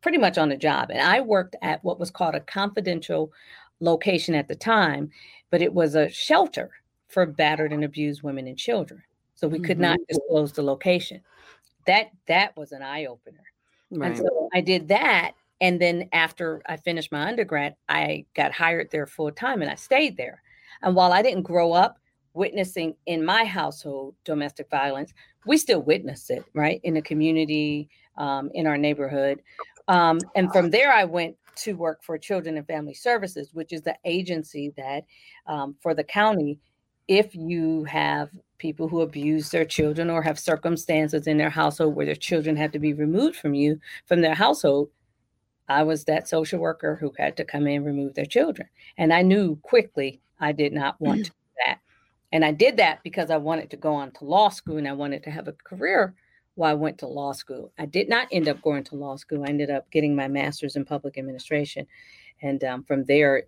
pretty 0.00 0.18
much 0.18 0.38
on 0.38 0.48
the 0.48 0.56
job. 0.56 0.90
And 0.90 1.00
I 1.00 1.20
worked 1.20 1.56
at 1.62 1.82
what 1.82 1.98
was 1.98 2.10
called 2.10 2.34
a 2.34 2.40
confidential 2.40 3.32
location 3.80 4.34
at 4.34 4.48
the 4.48 4.54
time, 4.54 5.10
but 5.50 5.62
it 5.62 5.72
was 5.72 5.94
a 5.94 6.10
shelter 6.10 6.70
for 7.08 7.26
battered 7.26 7.72
and 7.72 7.84
abused 7.84 8.22
women 8.22 8.46
and 8.46 8.56
children. 8.56 9.02
So 9.34 9.48
we 9.48 9.58
could 9.58 9.78
mm-hmm. 9.78 9.82
not 9.82 9.98
disclose 10.08 10.52
the 10.52 10.62
location. 10.62 11.22
That 11.86 12.10
that 12.26 12.56
was 12.56 12.72
an 12.72 12.82
eye 12.82 13.06
opener. 13.06 13.42
Right. 13.90 14.08
And 14.08 14.18
so 14.18 14.48
I 14.54 14.60
did 14.60 14.88
that. 14.88 15.32
And 15.60 15.80
then 15.80 16.08
after 16.12 16.62
I 16.66 16.76
finished 16.76 17.12
my 17.12 17.28
undergrad, 17.28 17.76
I 17.88 18.24
got 18.34 18.52
hired 18.52 18.90
there 18.90 19.06
full 19.06 19.30
time 19.30 19.62
and 19.62 19.70
I 19.70 19.74
stayed 19.74 20.16
there. 20.16 20.42
And 20.82 20.94
while 20.94 21.12
I 21.12 21.22
didn't 21.22 21.42
grow 21.42 21.72
up 21.72 21.98
witnessing 22.32 22.94
in 23.06 23.24
my 23.24 23.44
household 23.44 24.14
domestic 24.24 24.70
violence, 24.70 25.12
we 25.46 25.56
still 25.56 25.82
witness 25.82 26.30
it, 26.30 26.44
right? 26.54 26.80
In 26.84 26.94
the 26.94 27.02
community, 27.02 27.88
um, 28.16 28.50
in 28.54 28.66
our 28.66 28.78
neighborhood. 28.78 29.42
Um, 29.88 30.20
and 30.34 30.52
from 30.52 30.70
there, 30.70 30.92
I 30.92 31.04
went 31.04 31.36
to 31.56 31.74
work 31.74 32.02
for 32.02 32.16
Children 32.16 32.56
and 32.56 32.66
Family 32.66 32.94
Services, 32.94 33.50
which 33.52 33.72
is 33.72 33.82
the 33.82 33.96
agency 34.04 34.72
that 34.76 35.04
um, 35.46 35.74
for 35.82 35.94
the 35.94 36.04
county, 36.04 36.58
if 37.08 37.34
you 37.34 37.84
have 37.84 38.30
people 38.58 38.86
who 38.86 39.00
abuse 39.00 39.50
their 39.50 39.64
children 39.64 40.10
or 40.10 40.22
have 40.22 40.38
circumstances 40.38 41.26
in 41.26 41.38
their 41.38 41.50
household 41.50 41.96
where 41.96 42.06
their 42.06 42.14
children 42.14 42.56
have 42.56 42.70
to 42.72 42.78
be 42.78 42.92
removed 42.92 43.36
from 43.36 43.54
you, 43.54 43.80
from 44.06 44.20
their 44.20 44.34
household, 44.34 44.90
I 45.70 45.84
was 45.84 46.04
that 46.04 46.28
social 46.28 46.58
worker 46.58 46.96
who 46.96 47.12
had 47.16 47.36
to 47.36 47.44
come 47.44 47.68
in 47.68 47.76
and 47.76 47.86
remove 47.86 48.14
their 48.14 48.26
children. 48.26 48.68
And 48.98 49.12
I 49.12 49.22
knew 49.22 49.54
quickly 49.62 50.20
I 50.40 50.50
did 50.50 50.72
not 50.72 51.00
want 51.00 51.26
to 51.26 51.30
do 51.30 51.36
that. 51.64 51.78
And 52.32 52.44
I 52.44 52.50
did 52.50 52.76
that 52.78 53.02
because 53.04 53.30
I 53.30 53.36
wanted 53.36 53.70
to 53.70 53.76
go 53.76 53.94
on 53.94 54.10
to 54.12 54.24
law 54.24 54.48
school 54.48 54.78
and 54.78 54.88
I 54.88 54.92
wanted 54.92 55.22
to 55.24 55.30
have 55.30 55.46
a 55.46 55.52
career 55.52 56.14
while 56.56 56.72
I 56.72 56.74
went 56.74 56.98
to 56.98 57.06
law 57.06 57.32
school. 57.32 57.72
I 57.78 57.86
did 57.86 58.08
not 58.08 58.26
end 58.32 58.48
up 58.48 58.60
going 58.62 58.82
to 58.84 58.96
law 58.96 59.14
school. 59.14 59.44
I 59.44 59.48
ended 59.48 59.70
up 59.70 59.88
getting 59.92 60.16
my 60.16 60.26
master's 60.26 60.74
in 60.74 60.84
public 60.84 61.16
administration. 61.16 61.86
And 62.42 62.62
um, 62.64 62.82
from 62.82 63.04
there, 63.04 63.44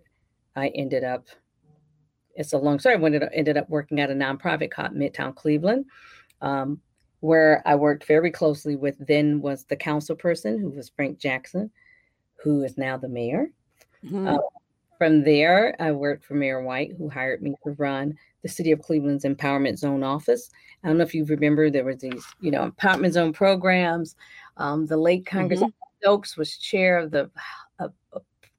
I 0.55 0.69
ended 0.69 1.03
up, 1.03 1.25
it's 2.35 2.53
a 2.53 2.57
long 2.57 2.79
story, 2.79 2.95
I 2.95 3.01
ended 3.01 3.23
up, 3.23 3.29
ended 3.33 3.57
up 3.57 3.69
working 3.69 3.99
at 3.99 4.11
a 4.11 4.13
nonprofit 4.13 4.71
called 4.71 4.95
Midtown 4.95 5.35
Cleveland, 5.35 5.85
um, 6.39 6.79
where 7.19 7.61
I 7.65 7.75
worked 7.75 8.05
very 8.05 8.31
closely 8.31 8.77
with 8.77 8.95
then 9.05 9.41
was 9.41 9.65
the 9.65 9.75
council 9.75 10.15
person 10.15 10.57
who 10.57 10.69
was 10.69 10.89
Frank 10.95 11.19
Jackson, 11.19 11.69
who 12.43 12.63
is 12.63 12.77
now 12.77 12.97
the 12.97 13.07
mayor. 13.07 13.49
Mm-hmm. 14.05 14.27
Uh, 14.27 14.37
from 14.97 15.23
there, 15.23 15.75
I 15.79 15.91
worked 15.91 16.25
for 16.25 16.35
Mayor 16.35 16.61
White, 16.61 16.91
who 16.97 17.09
hired 17.09 17.41
me 17.41 17.55
to 17.63 17.71
run 17.71 18.15
the 18.41 18.49
City 18.49 18.71
of 18.71 18.81
Cleveland's 18.81 19.23
Empowerment 19.23 19.77
Zone 19.77 20.03
office. 20.03 20.49
I 20.83 20.87
don't 20.87 20.97
know 20.97 21.03
if 21.03 21.15
you 21.15 21.25
remember, 21.25 21.69
there 21.69 21.85
were 21.85 21.95
these, 21.95 22.25
you 22.41 22.51
know, 22.51 22.69
Empowerment 22.69 23.13
Zone 23.13 23.33
programs. 23.33 24.15
Um, 24.57 24.85
the 24.85 24.97
late 24.97 25.25
Congressman 25.25 25.69
mm-hmm. 25.69 25.99
Stokes 26.01 26.37
was 26.37 26.57
chair 26.57 26.99
of 26.99 27.11
the 27.11 27.31
uh, 27.79 27.87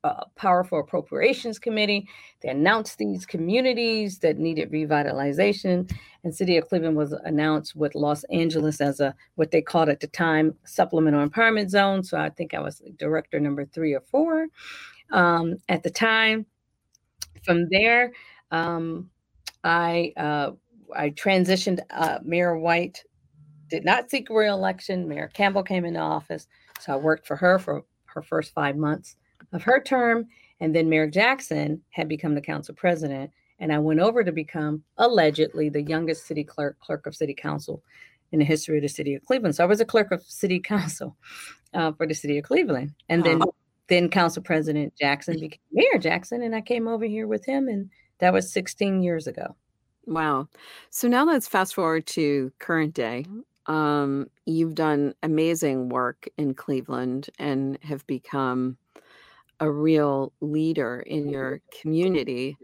uh, 0.05 0.25
Powerful 0.37 0.81
Appropriations 0.81 1.59
Committee. 1.59 2.07
They 2.43 2.51
announced 2.51 2.99
these 2.99 3.25
communities 3.25 4.19
that 4.19 4.39
needed 4.39 4.71
revitalization, 4.71 5.91
and 6.23 6.35
City 6.35 6.59
of 6.59 6.69
Cleveland 6.69 6.97
was 6.97 7.13
announced 7.13 7.75
with 7.75 7.95
Los 7.95 8.23
Angeles 8.25 8.81
as 8.81 9.01
a 9.01 9.15
what 9.37 9.51
they 9.51 9.63
called 9.63 9.89
at 9.89 10.01
the 10.01 10.07
time 10.07 10.55
supplemental 10.65 11.27
empowerment 11.27 11.71
zone. 11.71 12.05
So 12.05 12.19
I 12.19 12.29
think 12.29 12.53
I 12.53 12.61
was 12.61 12.83
director 12.99 13.41
number 13.41 13.65
three 13.65 13.95
or 13.95 14.03
four 14.03 14.47
um, 15.11 15.57
at 15.69 15.83
the 15.83 15.91
time. 15.91 16.47
From 17.43 17.69
there, 17.71 18.13
um, 18.51 19.11
I 19.65 20.13
uh, 20.19 20.53
I 20.95 21.11
transitioned. 21.11 21.81
Uh, 21.91 22.19
Mayor 22.23 22.59
White 22.59 23.05
did 23.69 23.87
not 23.87 24.11
seek 24.11 24.29
re-election. 24.29 25.09
Mayor 25.09 25.31
Campbell 25.33 25.63
came 25.63 25.87
into 25.87 26.01
office, 26.01 26.47
so 26.79 26.93
I 26.93 26.97
worked 26.97 27.27
for 27.27 27.37
her 27.37 27.59
for 27.59 27.85
her 28.05 28.23
first 28.23 28.53
five 28.53 28.77
months 28.77 29.17
of 29.55 29.63
her 29.63 29.81
term, 29.81 30.27
and 30.61 30.75
then 30.75 30.89
Mayor 30.89 31.09
Jackson 31.09 31.83
had 31.91 32.09
become 32.09 32.35
the 32.35 32.41
council 32.41 32.75
president, 32.75 33.31
and 33.59 33.73
I 33.73 33.79
went 33.79 34.01
over 34.01 34.23
to 34.23 34.33
become 34.33 34.83
allegedly 34.99 35.69
the 35.69 35.83
youngest 35.83 36.27
city 36.27 36.45
clerk, 36.45 36.79
clerk 36.81 37.07
of 37.07 37.15
city 37.15 37.35
council 37.35 37.83
in 38.33 38.41
the 38.41 38.45
history 38.45 38.79
of 38.79 38.83
the 38.83 38.89
city 38.89 39.15
of 39.15 39.25
Cleveland. 39.25 39.55
So 39.55 39.65
I 39.65 39.67
was 39.67 39.81
a 39.81 39.85
clerk 39.85 40.11
of 40.11 40.23
city 40.23 40.59
council 40.59 41.17
uh, 41.75 41.93
for 41.93 42.07
the 42.07 42.15
city 42.15 42.39
of 42.39 42.45
Cleveland, 42.45 42.93
and 43.09 43.25
then 43.25 43.41
then 43.89 44.09
council 44.09 44.43
president 44.43 44.95
Jackson 44.99 45.39
became 45.39 45.61
Mayor 45.73 45.99
Jackson, 45.99 46.43
and 46.43 46.55
I 46.55 46.61
came 46.61 46.89
over 46.89 47.05
here 47.05 47.27
with 47.27 47.45
him, 47.45 47.69
and 47.69 47.91
that 48.19 48.33
was 48.33 48.53
16 48.53 49.03
years 49.03 49.27
ago. 49.27 49.55
Wow. 50.07 50.49
So 50.91 51.09
now 51.09 51.25
let's 51.25 51.49
fast 51.49 51.75
forward 51.75 52.07
to 52.09 52.53
current 52.59 52.95
day. 52.95 53.27
Um, 53.67 54.29
you've 54.47 54.75
done 54.75 55.15
amazing 55.23 55.89
work 55.89 56.29
in 56.37 56.55
Cleveland 56.55 57.31
and 57.39 57.79
have 57.83 58.07
become 58.07 58.77
a 59.65 59.71
real 59.71 60.31
leader 60.43 61.01
in 61.01 61.29
your 61.31 61.63
community. 61.81 62.59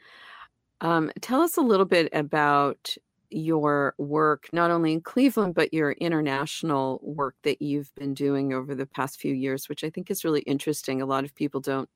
Um, 0.83 1.11
tell 1.23 1.41
us 1.41 1.57
a 1.57 1.63
little 1.63 1.87
bit 1.87 2.11
about 2.13 2.95
your 3.31 3.95
work, 3.97 4.51
not 4.53 4.71
only 4.71 4.93
in 4.93 5.01
Cleveland, 5.01 5.55
but 5.55 5.73
your 5.73 5.93
international 5.93 7.01
work 7.03 7.37
that 7.45 7.63
you've 7.63 7.95
been 7.95 8.13
doing 8.13 8.53
over 8.53 8.75
the 8.75 8.85
past 8.85 9.19
few 9.19 9.33
years, 9.33 9.67
which 9.67 9.83
I 9.83 9.89
think 9.89 10.11
is 10.11 10.25
really 10.25 10.43
interesting. 10.43 11.01
A 11.01 11.07
lot 11.07 11.25
of 11.25 11.35
people 11.35 11.61
don't 11.61 11.89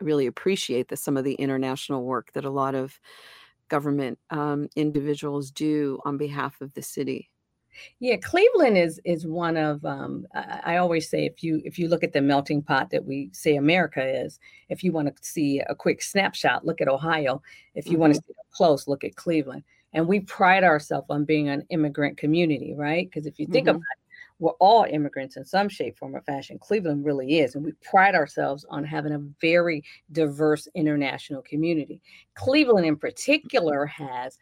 really 0.00 0.26
appreciate 0.26 0.88
the, 0.88 0.96
some 0.96 1.16
of 1.16 1.24
the 1.24 1.34
international 1.34 2.04
work 2.04 2.32
that 2.34 2.44
a 2.44 2.50
lot 2.50 2.76
of 2.76 3.00
government 3.68 4.18
um, 4.30 4.68
individuals 4.76 5.50
do 5.50 5.98
on 6.04 6.16
behalf 6.16 6.60
of 6.60 6.72
the 6.74 6.82
city. 6.82 7.31
Yeah, 8.00 8.16
Cleveland 8.16 8.78
is 8.78 9.00
is 9.04 9.26
one 9.26 9.56
of 9.56 9.84
um, 9.84 10.26
I, 10.34 10.60
I, 10.64 10.76
always 10.76 11.08
say 11.08 11.24
if 11.24 11.42
you 11.42 11.62
if 11.64 11.78
you 11.78 11.88
look 11.88 12.04
at 12.04 12.12
the 12.12 12.20
melting 12.20 12.62
pot 12.62 12.90
that 12.90 13.04
we 13.04 13.30
say 13.32 13.56
America 13.56 14.04
is, 14.04 14.38
if 14.68 14.84
you 14.84 14.92
want 14.92 15.14
to 15.14 15.24
see 15.24 15.60
a 15.60 15.74
quick 15.74 16.02
snapshot, 16.02 16.66
look 16.66 16.80
at 16.80 16.88
Ohio. 16.88 17.42
If 17.74 17.86
you 17.86 17.92
mm-hmm. 17.92 18.00
want 18.00 18.14
to 18.14 18.20
see 18.20 18.34
up 18.38 18.46
close, 18.52 18.86
look 18.88 19.04
at 19.04 19.16
Cleveland. 19.16 19.64
And 19.94 20.08
we 20.08 20.20
pride 20.20 20.64
ourselves 20.64 21.06
on 21.10 21.24
being 21.24 21.48
an 21.48 21.66
immigrant 21.68 22.16
community, 22.16 22.74
right? 22.74 23.08
Because 23.08 23.26
if 23.26 23.38
you 23.38 23.46
think 23.46 23.66
mm-hmm. 23.66 23.76
about 23.76 23.82
it, 23.82 24.02
we're 24.38 24.50
all 24.52 24.84
immigrants 24.90 25.36
in 25.36 25.44
some 25.44 25.68
shape, 25.68 25.96
form, 25.96 26.16
or 26.16 26.22
fashion. 26.22 26.58
Cleveland 26.58 27.04
really 27.04 27.38
is. 27.38 27.54
And 27.54 27.64
we 27.64 27.72
pride 27.84 28.16
ourselves 28.16 28.64
on 28.68 28.82
having 28.82 29.12
a 29.12 29.22
very 29.40 29.84
diverse 30.10 30.66
international 30.74 31.42
community. 31.42 32.00
Cleveland, 32.34 32.86
in 32.86 32.96
particular, 32.96 33.86
has 33.86 34.38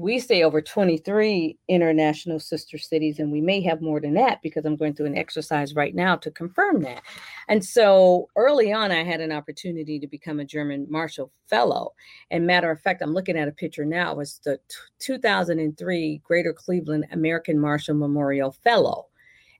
we 0.00 0.18
say 0.18 0.42
over 0.42 0.62
23 0.62 1.58
international 1.68 2.40
sister 2.40 2.78
cities, 2.78 3.18
and 3.18 3.30
we 3.30 3.42
may 3.42 3.60
have 3.60 3.82
more 3.82 4.00
than 4.00 4.14
that 4.14 4.40
because 4.42 4.64
I'm 4.64 4.76
going 4.76 4.94
through 4.94 5.06
an 5.06 5.18
exercise 5.18 5.74
right 5.74 5.94
now 5.94 6.16
to 6.16 6.30
confirm 6.30 6.80
that. 6.82 7.02
And 7.48 7.62
so 7.62 8.28
early 8.34 8.72
on, 8.72 8.90
I 8.90 9.04
had 9.04 9.20
an 9.20 9.30
opportunity 9.30 10.00
to 10.00 10.06
become 10.06 10.40
a 10.40 10.44
German 10.44 10.86
Marshall 10.88 11.30
Fellow. 11.48 11.92
And 12.30 12.46
matter 12.46 12.70
of 12.70 12.80
fact, 12.80 13.02
I'm 13.02 13.12
looking 13.12 13.36
at 13.36 13.48
a 13.48 13.52
picture 13.52 13.84
now. 13.84 14.12
It 14.12 14.16
was 14.16 14.40
the 14.42 14.56
t- 14.68 14.76
2003 15.00 16.22
Greater 16.24 16.54
Cleveland 16.54 17.06
American 17.12 17.58
Marshall 17.58 17.96
Memorial 17.96 18.52
Fellow. 18.52 19.09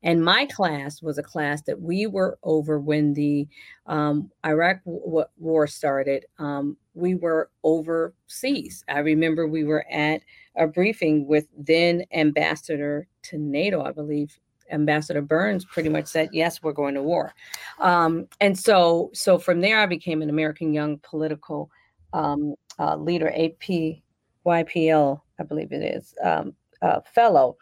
And 0.02 0.24
my 0.24 0.46
class 0.46 1.02
was 1.02 1.18
a 1.18 1.22
class 1.22 1.62
that 1.62 1.80
we 1.80 2.06
were 2.06 2.38
over 2.42 2.80
when 2.80 3.12
the 3.12 3.46
um, 3.86 4.30
Iraq 4.46 4.82
w- 4.84 5.24
war 5.36 5.66
started. 5.66 6.24
Um, 6.38 6.76
we 6.94 7.14
were 7.14 7.50
overseas. 7.64 8.84
I 8.88 9.00
remember 9.00 9.46
we 9.46 9.64
were 9.64 9.86
at 9.90 10.22
a 10.56 10.66
briefing 10.66 11.26
with 11.26 11.46
then 11.56 12.04
ambassador 12.12 13.06
to 13.24 13.38
NATO, 13.38 13.82
I 13.82 13.92
believe, 13.92 14.38
Ambassador 14.70 15.22
Burns 15.22 15.64
pretty 15.64 15.88
much 15.88 16.06
said, 16.06 16.28
"Yes, 16.32 16.62
we're 16.62 16.72
going 16.72 16.94
to 16.94 17.02
war," 17.02 17.34
um, 17.80 18.28
and 18.40 18.56
so 18.58 19.10
so 19.12 19.38
from 19.38 19.60
there, 19.60 19.80
I 19.80 19.86
became 19.86 20.22
an 20.22 20.30
American 20.30 20.72
Young 20.72 20.98
Political 20.98 21.70
um, 22.12 22.54
uh, 22.78 22.96
Leader, 22.96 23.32
APYPL, 23.36 25.20
I 25.38 25.42
believe 25.42 25.72
it 25.72 25.82
is, 25.82 26.14
um, 26.22 26.54
uh, 26.82 27.00
fellow, 27.00 27.56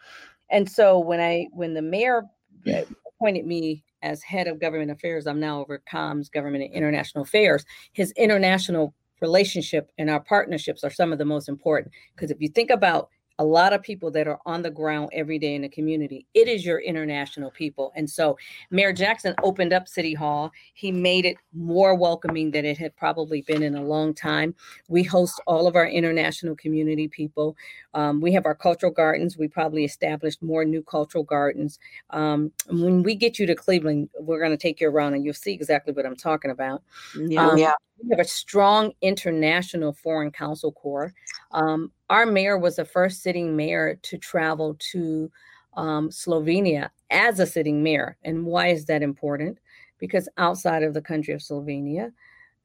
and 0.49 0.69
so 0.69 0.99
when 0.99 1.19
I 1.19 1.47
when 1.51 1.73
the 1.73 1.81
mayor 1.81 2.23
uh, 2.67 2.81
appointed 3.07 3.45
me 3.45 3.83
as 4.01 4.23
head 4.23 4.47
of 4.47 4.59
government 4.59 4.91
affairs, 4.91 5.27
I'm 5.27 5.39
now 5.39 5.61
over 5.61 5.81
comms, 5.91 6.31
government 6.31 6.63
and 6.63 6.73
international 6.73 7.23
affairs. 7.23 7.65
His 7.93 8.11
international 8.11 8.93
relationship 9.21 9.91
and 9.97 10.09
our 10.09 10.21
partnerships 10.21 10.83
are 10.83 10.89
some 10.89 11.11
of 11.11 11.17
the 11.17 11.25
most 11.25 11.49
important 11.49 11.93
because 12.15 12.31
if 12.31 12.39
you 12.39 12.47
think 12.47 12.69
about 12.69 13.09
a 13.39 13.43
lot 13.43 13.71
of 13.71 13.81
people 13.81 14.11
that 14.11 14.27
are 14.27 14.39
on 14.45 14.61
the 14.61 14.69
ground 14.69 15.09
every 15.13 15.39
day 15.39 15.55
in 15.55 15.61
the 15.61 15.69
community. 15.69 16.25
It 16.33 16.47
is 16.49 16.65
your 16.65 16.79
international 16.79 17.51
people. 17.51 17.91
And 17.95 18.07
so 18.07 18.37
Mayor 18.69 18.91
Jackson 18.91 19.33
opened 19.43 19.71
up 19.71 19.87
City 19.87 20.13
Hall. 20.13 20.51
He 20.73 20.91
made 20.91 21.25
it 21.25 21.37
more 21.53 21.95
welcoming 21.95 22.51
than 22.51 22.65
it 22.65 22.77
had 22.77 22.95
probably 22.97 23.41
been 23.41 23.63
in 23.63 23.75
a 23.75 23.83
long 23.83 24.13
time. 24.13 24.53
We 24.89 25.03
host 25.03 25.41
all 25.47 25.67
of 25.67 25.77
our 25.77 25.87
international 25.87 26.55
community 26.57 27.07
people. 27.07 27.55
Um, 27.93 28.19
we 28.19 28.33
have 28.33 28.45
our 28.45 28.55
cultural 28.55 28.91
gardens. 28.91 29.37
We 29.37 29.47
probably 29.47 29.85
established 29.85 30.43
more 30.43 30.65
new 30.65 30.83
cultural 30.83 31.23
gardens. 31.23 31.79
Um, 32.09 32.51
when 32.67 33.03
we 33.03 33.15
get 33.15 33.39
you 33.39 33.45
to 33.47 33.55
Cleveland, 33.55 34.09
we're 34.19 34.39
going 34.39 34.51
to 34.51 34.57
take 34.57 34.81
you 34.81 34.89
around 34.89 35.13
and 35.13 35.23
you'll 35.23 35.33
see 35.33 35.53
exactly 35.53 35.93
what 35.93 36.05
I'm 36.05 36.17
talking 36.17 36.51
about. 36.51 36.83
Yeah. 37.17 37.47
Um, 37.47 37.57
yeah. 37.57 37.73
We 38.03 38.09
have 38.11 38.19
a 38.19 38.27
strong 38.27 38.93
international 39.01 39.93
foreign 39.93 40.31
council 40.31 40.71
corps. 40.71 41.13
Um, 41.51 41.91
our 42.09 42.25
mayor 42.25 42.57
was 42.57 42.77
the 42.77 42.85
first 42.85 43.21
sitting 43.21 43.55
mayor 43.55 43.99
to 44.03 44.17
travel 44.17 44.77
to 44.91 45.31
um, 45.75 46.09
Slovenia 46.09 46.89
as 47.09 47.39
a 47.39 47.45
sitting 47.45 47.83
mayor. 47.83 48.17
And 48.23 48.45
why 48.45 48.67
is 48.67 48.85
that 48.85 49.01
important? 49.01 49.57
Because 49.97 50.29
outside 50.37 50.83
of 50.83 50.93
the 50.93 51.01
country 51.01 51.33
of 51.33 51.41
Slovenia, 51.41 52.11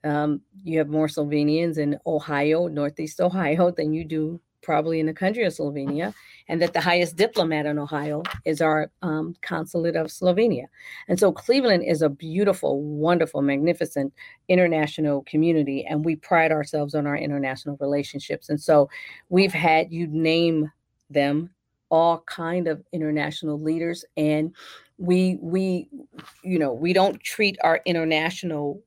um, 0.04 0.40
you 0.62 0.78
have 0.78 0.88
more 0.88 1.08
Slovenians 1.08 1.78
in 1.78 1.98
Ohio, 2.06 2.68
Northeast 2.68 3.20
Ohio, 3.20 3.70
than 3.70 3.92
you 3.92 4.04
do 4.04 4.40
probably 4.64 4.98
in 4.98 5.06
the 5.06 5.14
country 5.14 5.44
of 5.44 5.52
Slovenia, 5.52 6.12
and 6.48 6.60
that 6.60 6.72
the 6.72 6.80
highest 6.80 7.16
diplomat 7.16 7.66
in 7.66 7.78
Ohio 7.78 8.22
is 8.44 8.60
our 8.60 8.90
um, 9.02 9.36
consulate 9.42 9.96
of 9.96 10.08
Slovenia. 10.08 10.66
And 11.08 11.18
so 11.18 11.30
Cleveland 11.30 11.84
is 11.84 12.02
a 12.02 12.08
beautiful, 12.08 12.82
wonderful, 12.82 13.42
magnificent 13.42 14.12
international 14.48 15.22
community, 15.22 15.86
and 15.86 16.04
we 16.04 16.16
pride 16.16 16.50
ourselves 16.52 16.94
on 16.94 17.06
our 17.06 17.16
international 17.16 17.76
relationships. 17.80 18.48
And 18.48 18.60
so 18.60 18.88
we've 19.28 19.52
had 19.52 19.92
you 19.92 20.06
name 20.08 20.70
them 21.10 21.50
all 21.90 22.24
kind 22.26 22.66
of 22.66 22.82
international 22.92 23.60
leaders 23.60 24.04
and 24.16 24.52
we 24.98 25.38
we 25.40 25.88
you 26.42 26.58
know 26.58 26.72
we 26.72 26.92
don't 26.92 27.22
treat 27.22 27.56
our 27.62 27.80
internationalism 27.84 28.82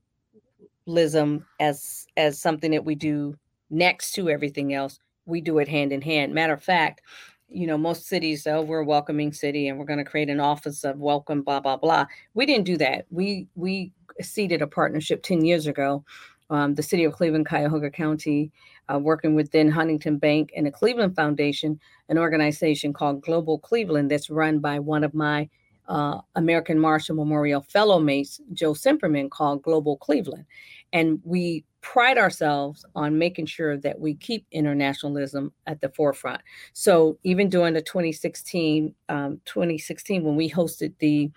as 1.60 2.06
as 2.16 2.38
something 2.40 2.70
that 2.70 2.84
we 2.84 2.94
do 2.94 3.34
next 3.70 4.12
to 4.12 4.28
everything 4.28 4.74
else 4.74 4.98
we 5.28 5.40
do 5.40 5.58
it 5.58 5.68
hand 5.68 5.92
in 5.92 6.02
hand. 6.02 6.34
Matter 6.34 6.54
of 6.54 6.62
fact 6.62 7.02
you 7.50 7.66
know 7.66 7.78
most 7.78 8.06
cities 8.06 8.46
oh 8.46 8.60
we're 8.60 8.80
a 8.80 8.84
welcoming 8.84 9.32
city 9.32 9.68
and 9.68 9.78
we're 9.78 9.84
going 9.86 9.98
to 9.98 10.04
create 10.04 10.28
an 10.28 10.40
office 10.40 10.84
of 10.84 10.98
welcome 10.98 11.42
blah 11.42 11.60
blah 11.60 11.76
blah. 11.76 12.06
We 12.34 12.46
didn't 12.46 12.66
do 12.66 12.76
that. 12.78 13.06
We 13.10 13.48
we 13.54 13.92
seeded 14.20 14.62
a 14.62 14.66
partnership 14.66 15.22
10 15.22 15.44
years 15.44 15.66
ago 15.66 16.04
um, 16.50 16.74
the 16.74 16.82
city 16.82 17.04
of 17.04 17.12
cleveland 17.12 17.46
cuyahoga 17.46 17.90
county 17.90 18.50
uh, 18.92 18.98
working 18.98 19.34
with 19.34 19.52
then 19.52 19.70
huntington 19.70 20.18
bank 20.18 20.50
and 20.56 20.66
the 20.66 20.70
cleveland 20.72 21.14
foundation 21.14 21.78
an 22.08 22.18
organization 22.18 22.92
called 22.92 23.22
global 23.22 23.58
cleveland 23.60 24.10
that's 24.10 24.28
run 24.28 24.58
by 24.58 24.78
one 24.78 25.04
of 25.04 25.14
my 25.14 25.48
uh, 25.88 26.20
American 26.34 26.78
Marshall 26.78 27.16
Memorial 27.16 27.62
Fellow 27.62 27.98
mates, 27.98 28.40
Joe 28.52 28.74
Cimperman, 28.74 29.30
called 29.30 29.62
Global 29.62 29.96
Cleveland. 29.96 30.44
And 30.92 31.20
we 31.24 31.64
pride 31.80 32.18
ourselves 32.18 32.84
on 32.94 33.18
making 33.18 33.46
sure 33.46 33.76
that 33.76 33.98
we 33.98 34.14
keep 34.14 34.46
internationalism 34.50 35.52
at 35.66 35.80
the 35.80 35.88
forefront. 35.90 36.40
So 36.72 37.18
even 37.22 37.48
during 37.48 37.74
the 37.74 37.82
2016, 37.82 38.94
um, 39.08 39.40
2016 39.44 40.24
when 40.24 40.36
we 40.36 40.50
hosted 40.50 40.94
the 40.98 41.30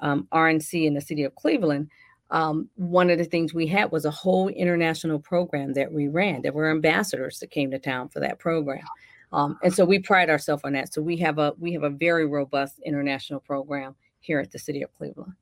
um, 0.00 0.28
RNC 0.32 0.86
in 0.86 0.94
the 0.94 1.00
city 1.00 1.24
of 1.24 1.34
Cleveland, 1.34 1.90
um, 2.30 2.68
one 2.74 3.08
of 3.08 3.18
the 3.18 3.24
things 3.24 3.54
we 3.54 3.66
had 3.66 3.92
was 3.92 4.04
a 4.04 4.10
whole 4.10 4.48
international 4.48 5.18
program 5.18 5.74
that 5.74 5.92
we 5.92 6.08
ran. 6.08 6.42
There 6.42 6.52
were 6.52 6.70
ambassadors 6.70 7.38
that 7.38 7.50
came 7.50 7.70
to 7.70 7.78
town 7.78 8.08
for 8.08 8.20
that 8.20 8.38
program. 8.38 8.84
Um, 9.32 9.58
and 9.62 9.72
so 9.72 9.84
we 9.84 9.98
pride 9.98 10.30
ourselves 10.30 10.62
on 10.64 10.72
that. 10.74 10.92
So 10.92 11.02
we 11.02 11.16
have 11.18 11.38
a 11.38 11.54
we 11.58 11.72
have 11.72 11.82
a 11.82 11.90
very 11.90 12.26
robust 12.26 12.80
international 12.84 13.40
program 13.40 13.94
here 14.20 14.40
at 14.40 14.50
the 14.50 14.58
City 14.58 14.82
of 14.82 14.92
Cleveland. 14.94 15.32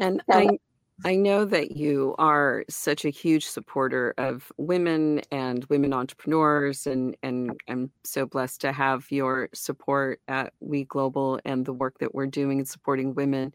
And 0.00 0.22
I 0.30 0.58
I 1.02 1.16
know 1.16 1.44
that 1.46 1.72
you 1.76 2.14
are 2.18 2.64
such 2.70 3.04
a 3.04 3.10
huge 3.10 3.44
supporter 3.46 4.14
of 4.16 4.52
women 4.58 5.22
and 5.32 5.64
women 5.64 5.92
entrepreneurs, 5.92 6.86
and 6.86 7.16
and 7.22 7.50
I'm 7.68 7.90
so 8.04 8.26
blessed 8.26 8.60
to 8.60 8.72
have 8.72 9.10
your 9.10 9.48
support 9.52 10.20
at 10.28 10.52
We 10.60 10.84
Global 10.84 11.40
and 11.44 11.66
the 11.66 11.72
work 11.72 11.98
that 11.98 12.14
we're 12.14 12.26
doing 12.28 12.60
in 12.60 12.64
supporting 12.64 13.14
women 13.14 13.52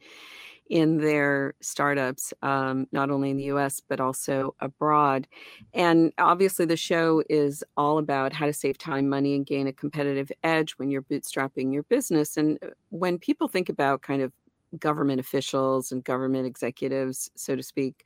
in 0.69 0.97
their 0.97 1.55
startups, 1.61 2.33
um, 2.43 2.87
not 2.91 3.11
only 3.11 3.31
in 3.31 3.37
the 3.37 3.45
US, 3.45 3.81
but 3.87 3.99
also 4.01 4.55
abroad. 4.59 5.27
And 5.73 6.13
obviously, 6.17 6.65
the 6.65 6.77
show 6.77 7.23
is 7.29 7.63
all 7.77 7.97
about 7.99 8.33
how 8.33 8.47
to 8.47 8.53
save 8.53 8.77
time, 8.77 9.09
money, 9.09 9.35
and 9.35 9.45
gain 9.45 9.67
a 9.67 9.73
competitive 9.73 10.31
edge 10.43 10.73
when 10.73 10.91
you're 10.91 11.03
bootstrapping 11.03 11.73
your 11.73 11.83
business. 11.83 12.37
And 12.37 12.59
uh, 12.63 12.69
when 12.89 13.19
people 13.19 13.47
think 13.47 13.69
about 13.69 14.01
kind 14.03 14.21
of 14.21 14.33
government 14.77 15.19
officials 15.19 15.91
and 15.91 16.03
government 16.03 16.45
executives, 16.45 17.31
so 17.35 17.55
to 17.55 17.63
speak, 17.63 18.05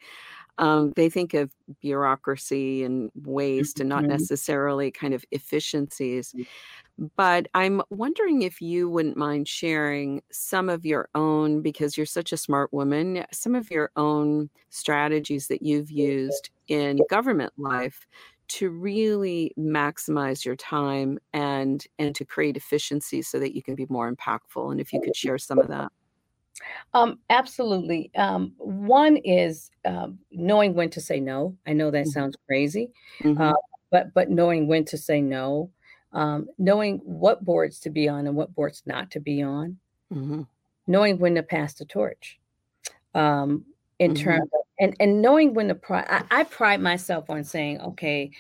um, 0.60 0.94
they 0.96 1.10
think 1.10 1.34
of 1.34 1.52
bureaucracy 1.82 2.84
and 2.84 3.10
waste 3.24 3.80
and 3.80 3.90
not 3.90 4.04
mm-hmm. 4.04 4.12
necessarily 4.12 4.92
kind 4.92 5.14
of 5.14 5.26
efficiencies. 5.32 6.34
Mm. 6.34 6.46
But 7.16 7.48
I'm 7.56 7.82
wondering 7.90 8.44
if 8.44 8.62
you 8.62 8.88
wouldn't 8.88 9.18
mind 9.18 9.48
sharing 9.48 10.22
some 10.32 10.70
of 10.70 10.86
your 10.86 11.10
own, 11.16 11.62
because 11.64 11.98
you're 11.98 12.06
such 12.06 12.32
a 12.32 12.38
smart 12.38 12.72
woman, 12.72 13.26
some 13.32 13.56
of 13.56 13.72
your 13.72 13.90
own 13.96 14.50
strategies 14.70 15.48
that 15.48 15.64
you've 15.64 15.90
used 15.90 16.52
in 16.68 17.00
government 17.10 17.54
life 17.58 18.06
to 18.50 18.70
really 18.70 19.54
maximize 19.58 20.46
your 20.46 20.56
time 20.56 21.18
and 21.34 21.88
and 21.98 22.14
to 22.14 22.26
create 22.26 22.58
efficiency 22.58 23.22
so 23.22 23.40
that 23.40 23.56
you 23.56 23.64
can 23.64 23.74
be 23.74 23.88
more 23.90 24.14
impactful 24.14 24.72
and 24.72 24.80
if 24.80 24.94
you 24.94 25.02
could 25.02 25.16
share 25.16 25.38
some 25.38 25.60
of 25.60 25.68
that 25.70 25.92
um, 26.94 27.20
absolutely. 27.30 28.12
Um, 28.16 28.54
one 28.58 29.18
is 29.18 29.72
um, 29.86 30.20
knowing 30.32 30.74
when 30.74 30.90
to 30.92 31.02
say 31.02 31.20
no. 31.20 31.56
I 31.66 31.74
know 31.74 31.92
that 31.92 32.04
mm-hmm. 32.04 32.10
sounds 32.10 32.36
crazy, 32.48 32.92
mm-hmm. 33.22 33.42
uh, 33.42 33.54
but 33.92 34.14
but 34.14 34.30
knowing 34.30 34.68
when 34.68 34.86
to 34.86 34.98
say 34.98 35.22
no, 35.22 35.70
um, 36.12 36.48
knowing 36.58 37.00
what 37.04 37.44
boards 37.44 37.80
to 37.82 37.90
be 37.90 38.08
on 38.08 38.28
and 38.28 38.36
what 38.36 38.54
boards 38.56 38.84
not 38.86 39.12
to 39.12 39.20
be 39.20 39.42
on, 39.42 39.78
mm-hmm. 40.14 40.44
knowing 40.88 41.20
when 41.20 41.36
to 41.36 41.44
pass 41.44 41.74
the 41.74 41.86
torch. 41.86 42.40
Um, 43.16 43.66
in 44.00 44.14
mm-hmm. 44.14 44.24
terms 44.24 44.50
of, 44.54 44.62
and 44.80 44.96
and 45.00 45.22
knowing 45.22 45.54
when 45.54 45.68
to 45.68 45.76
pride, 45.76 46.08
I, 46.10 46.24
I 46.32 46.44
pride 46.44 46.82
myself 46.82 47.30
on 47.30 47.44
saying, 47.44 47.80
okay, 47.82 48.32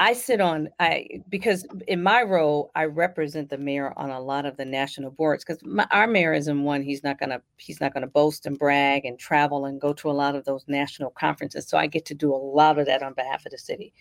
I 0.00 0.12
sit 0.12 0.40
on 0.40 0.68
I 0.78 1.08
because 1.28 1.66
in 1.88 2.02
my 2.04 2.22
role 2.22 2.70
I 2.76 2.84
represent 2.84 3.50
the 3.50 3.58
mayor 3.58 3.92
on 3.96 4.10
a 4.10 4.20
lot 4.20 4.46
of 4.46 4.56
the 4.56 4.64
national 4.64 5.10
boards 5.10 5.44
because 5.44 5.60
our 5.90 6.06
mayor 6.06 6.32
is 6.32 6.46
in 6.46 6.62
one 6.62 6.82
he's 6.82 7.02
not 7.02 7.18
gonna 7.18 7.42
he's 7.56 7.80
not 7.80 7.94
gonna 7.94 8.06
boast 8.06 8.46
and 8.46 8.56
brag 8.56 9.04
and 9.04 9.18
travel 9.18 9.64
and 9.64 9.80
go 9.80 9.92
to 9.94 10.08
a 10.08 10.12
lot 10.12 10.36
of 10.36 10.44
those 10.44 10.64
national 10.68 11.10
conferences 11.10 11.66
so 11.66 11.76
I 11.76 11.88
get 11.88 12.04
to 12.06 12.14
do 12.14 12.32
a 12.32 12.36
lot 12.36 12.78
of 12.78 12.86
that 12.86 13.02
on 13.02 13.12
behalf 13.14 13.44
of 13.44 13.50
the 13.50 13.58
city, 13.58 13.92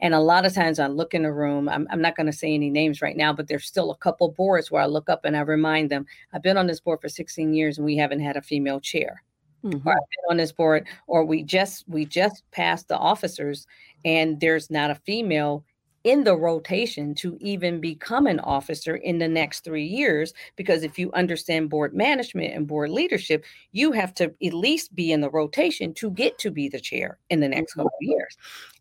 and 0.00 0.12
a 0.12 0.20
lot 0.20 0.44
of 0.44 0.52
times 0.52 0.80
I 0.80 0.88
look 0.88 1.14
in 1.14 1.24
a 1.24 1.32
room 1.32 1.68
I'm 1.68 1.86
I'm 1.90 2.02
not 2.02 2.16
gonna 2.16 2.32
say 2.32 2.52
any 2.52 2.70
names 2.70 3.00
right 3.00 3.16
now 3.16 3.32
but 3.32 3.46
there's 3.46 3.66
still 3.66 3.92
a 3.92 3.96
couple 3.96 4.32
boards 4.32 4.72
where 4.72 4.82
I 4.82 4.86
look 4.86 5.08
up 5.08 5.24
and 5.24 5.36
I 5.36 5.40
remind 5.40 5.88
them 5.88 6.04
I've 6.32 6.42
been 6.42 6.56
on 6.56 6.66
this 6.66 6.80
board 6.80 7.00
for 7.00 7.08
16 7.08 7.54
years 7.54 7.78
and 7.78 7.84
we 7.84 7.96
haven't 7.96 8.20
had 8.20 8.36
a 8.36 8.42
female 8.42 8.80
chair 8.80 9.22
mm-hmm. 9.64 9.88
or 9.88 9.92
I've 9.92 10.10
been 10.10 10.30
on 10.30 10.36
this 10.36 10.52
board, 10.52 10.86
or 11.06 11.24
we 11.24 11.42
just 11.42 11.88
we 11.88 12.04
just 12.04 12.42
passed 12.50 12.88
the 12.88 12.98
officers 12.98 13.66
and 14.04 14.40
there's 14.40 14.70
not 14.70 14.90
a 14.90 14.96
female 14.96 15.64
in 16.04 16.24
the 16.24 16.36
rotation 16.36 17.14
to 17.14 17.38
even 17.40 17.80
become 17.80 18.26
an 18.26 18.38
officer 18.40 18.96
in 18.96 19.18
the 19.18 19.28
next 19.28 19.64
three 19.64 19.86
years. 19.86 20.34
Because 20.54 20.82
if 20.82 20.98
you 20.98 21.10
understand 21.12 21.70
board 21.70 21.94
management 21.94 22.54
and 22.54 22.66
board 22.66 22.90
leadership, 22.90 23.44
you 23.72 23.90
have 23.92 24.12
to 24.14 24.34
at 24.44 24.52
least 24.52 24.94
be 24.94 25.12
in 25.12 25.22
the 25.22 25.30
rotation 25.30 25.94
to 25.94 26.10
get 26.10 26.38
to 26.38 26.50
be 26.50 26.68
the 26.68 26.80
chair 26.80 27.18
in 27.30 27.40
the 27.40 27.48
next 27.48 27.72
couple 27.72 27.86
of 27.86 28.06
years. 28.06 28.36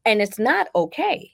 And 0.05 0.21
it's 0.21 0.37
not 0.37 0.67
okay 0.75 1.31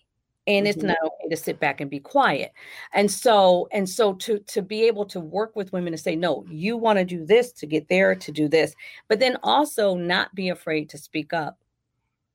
and 0.49 0.67
it's 0.67 0.79
mm-hmm. 0.79 0.87
not 0.87 0.97
okay 1.05 1.29
to 1.29 1.37
sit 1.37 1.59
back 1.59 1.79
and 1.79 1.89
be 1.89 1.99
quiet. 1.99 2.51
And 2.93 3.09
so 3.09 3.69
and 3.71 3.87
so 3.87 4.13
to 4.15 4.39
to 4.39 4.61
be 4.61 4.83
able 4.83 5.05
to 5.05 5.19
work 5.19 5.55
with 5.55 5.71
women 5.71 5.91
to 5.93 5.97
say 5.97 6.15
no 6.15 6.43
you 6.49 6.75
want 6.75 6.97
to 6.99 7.05
do 7.05 7.25
this 7.25 7.51
to 7.53 7.67
get 7.67 7.87
there 7.87 8.15
to 8.15 8.31
do 8.31 8.47
this 8.47 8.73
but 9.07 9.19
then 9.19 9.37
also 9.43 9.95
not 9.95 10.33
be 10.35 10.49
afraid 10.49 10.89
to 10.89 10.97
speak 10.97 11.31
up 11.33 11.59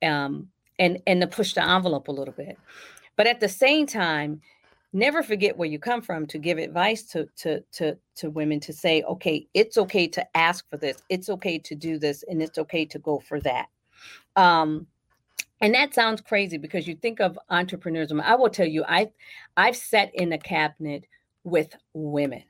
um 0.03 0.47
and 0.79 1.01
and 1.05 1.21
to 1.21 1.27
push 1.27 1.53
the 1.53 1.63
envelope 1.63 2.07
a 2.07 2.11
little 2.11 2.33
bit. 2.33 2.57
But 3.17 3.27
at 3.27 3.39
the 3.39 3.49
same 3.49 3.85
time 3.85 4.41
never 4.93 5.21
forget 5.21 5.57
where 5.57 5.67
you 5.67 5.77
come 5.77 6.01
from 6.01 6.25
to 6.25 6.37
give 6.37 6.57
advice 6.57 7.03
to 7.03 7.27
to 7.35 7.61
to 7.73 7.97
to 8.15 8.29
women 8.29 8.61
to 8.61 8.71
say 8.71 9.03
okay 9.03 9.45
it's 9.53 9.77
okay 9.77 10.07
to 10.07 10.37
ask 10.37 10.67
for 10.69 10.77
this. 10.77 11.03
It's 11.09 11.29
okay 11.29 11.59
to 11.59 11.75
do 11.75 11.99
this 11.99 12.23
and 12.29 12.41
it's 12.41 12.57
okay 12.59 12.85
to 12.85 12.99
go 12.99 13.19
for 13.19 13.41
that. 13.41 13.67
Um 14.37 14.87
and 15.61 15.73
that 15.73 15.93
sounds 15.93 16.21
crazy 16.21 16.57
because 16.57 16.87
you 16.87 16.95
think 16.95 17.19
of 17.19 17.39
entrepreneurship. 17.49 18.21
I 18.21 18.35
will 18.35 18.49
tell 18.49 18.67
you, 18.67 18.83
I 18.87 19.09
I've 19.55 19.77
sat 19.77 20.13
in 20.13 20.33
a 20.33 20.37
cabinet 20.37 21.05
with 21.43 21.75
women. 21.93 22.43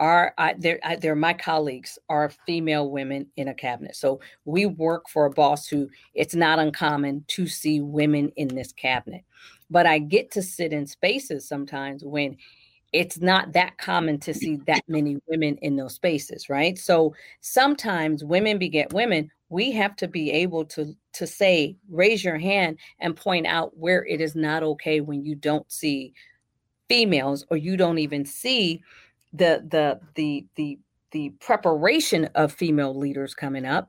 Are 0.00 0.34
they're 0.58 0.80
they're 1.00 1.14
my 1.14 1.32
colleagues 1.32 1.98
are 2.08 2.32
female 2.44 2.90
women 2.90 3.28
in 3.36 3.48
a 3.48 3.54
cabinet. 3.54 3.94
So 3.94 4.20
we 4.44 4.66
work 4.66 5.08
for 5.08 5.26
a 5.26 5.30
boss 5.30 5.68
who 5.68 5.88
it's 6.14 6.34
not 6.34 6.58
uncommon 6.58 7.24
to 7.28 7.46
see 7.46 7.80
women 7.80 8.32
in 8.36 8.48
this 8.48 8.72
cabinet. 8.72 9.22
But 9.70 9.86
I 9.86 9.98
get 10.00 10.32
to 10.32 10.42
sit 10.42 10.72
in 10.72 10.86
spaces 10.86 11.46
sometimes 11.46 12.04
when 12.04 12.36
it's 12.92 13.20
not 13.20 13.52
that 13.52 13.78
common 13.78 14.18
to 14.20 14.34
see 14.34 14.56
that 14.66 14.82
many 14.86 15.18
women 15.26 15.56
in 15.62 15.76
those 15.76 15.94
spaces, 15.94 16.48
right? 16.48 16.76
So 16.78 17.14
sometimes 17.40 18.22
women 18.22 18.58
beget 18.58 18.92
women. 18.92 19.30
We 19.52 19.72
have 19.72 19.94
to 19.96 20.08
be 20.08 20.30
able 20.30 20.64
to 20.66 20.94
to 21.14 21.26
say, 21.26 21.76
raise 21.90 22.24
your 22.24 22.38
hand 22.38 22.78
and 22.98 23.14
point 23.14 23.46
out 23.46 23.76
where 23.76 24.04
it 24.06 24.20
is 24.20 24.34
not 24.34 24.62
okay 24.62 25.00
when 25.00 25.24
you 25.24 25.34
don't 25.34 25.70
see 25.70 26.14
females 26.88 27.44
or 27.50 27.56
you 27.56 27.76
don't 27.76 27.98
even 27.98 28.24
see 28.24 28.82
the 29.32 29.64
the 29.68 30.00
the 30.14 30.46
the 30.56 30.78
the 31.10 31.30
preparation 31.40 32.24
of 32.34 32.52
female 32.52 32.96
leaders 32.96 33.34
coming 33.34 33.66
up 33.66 33.88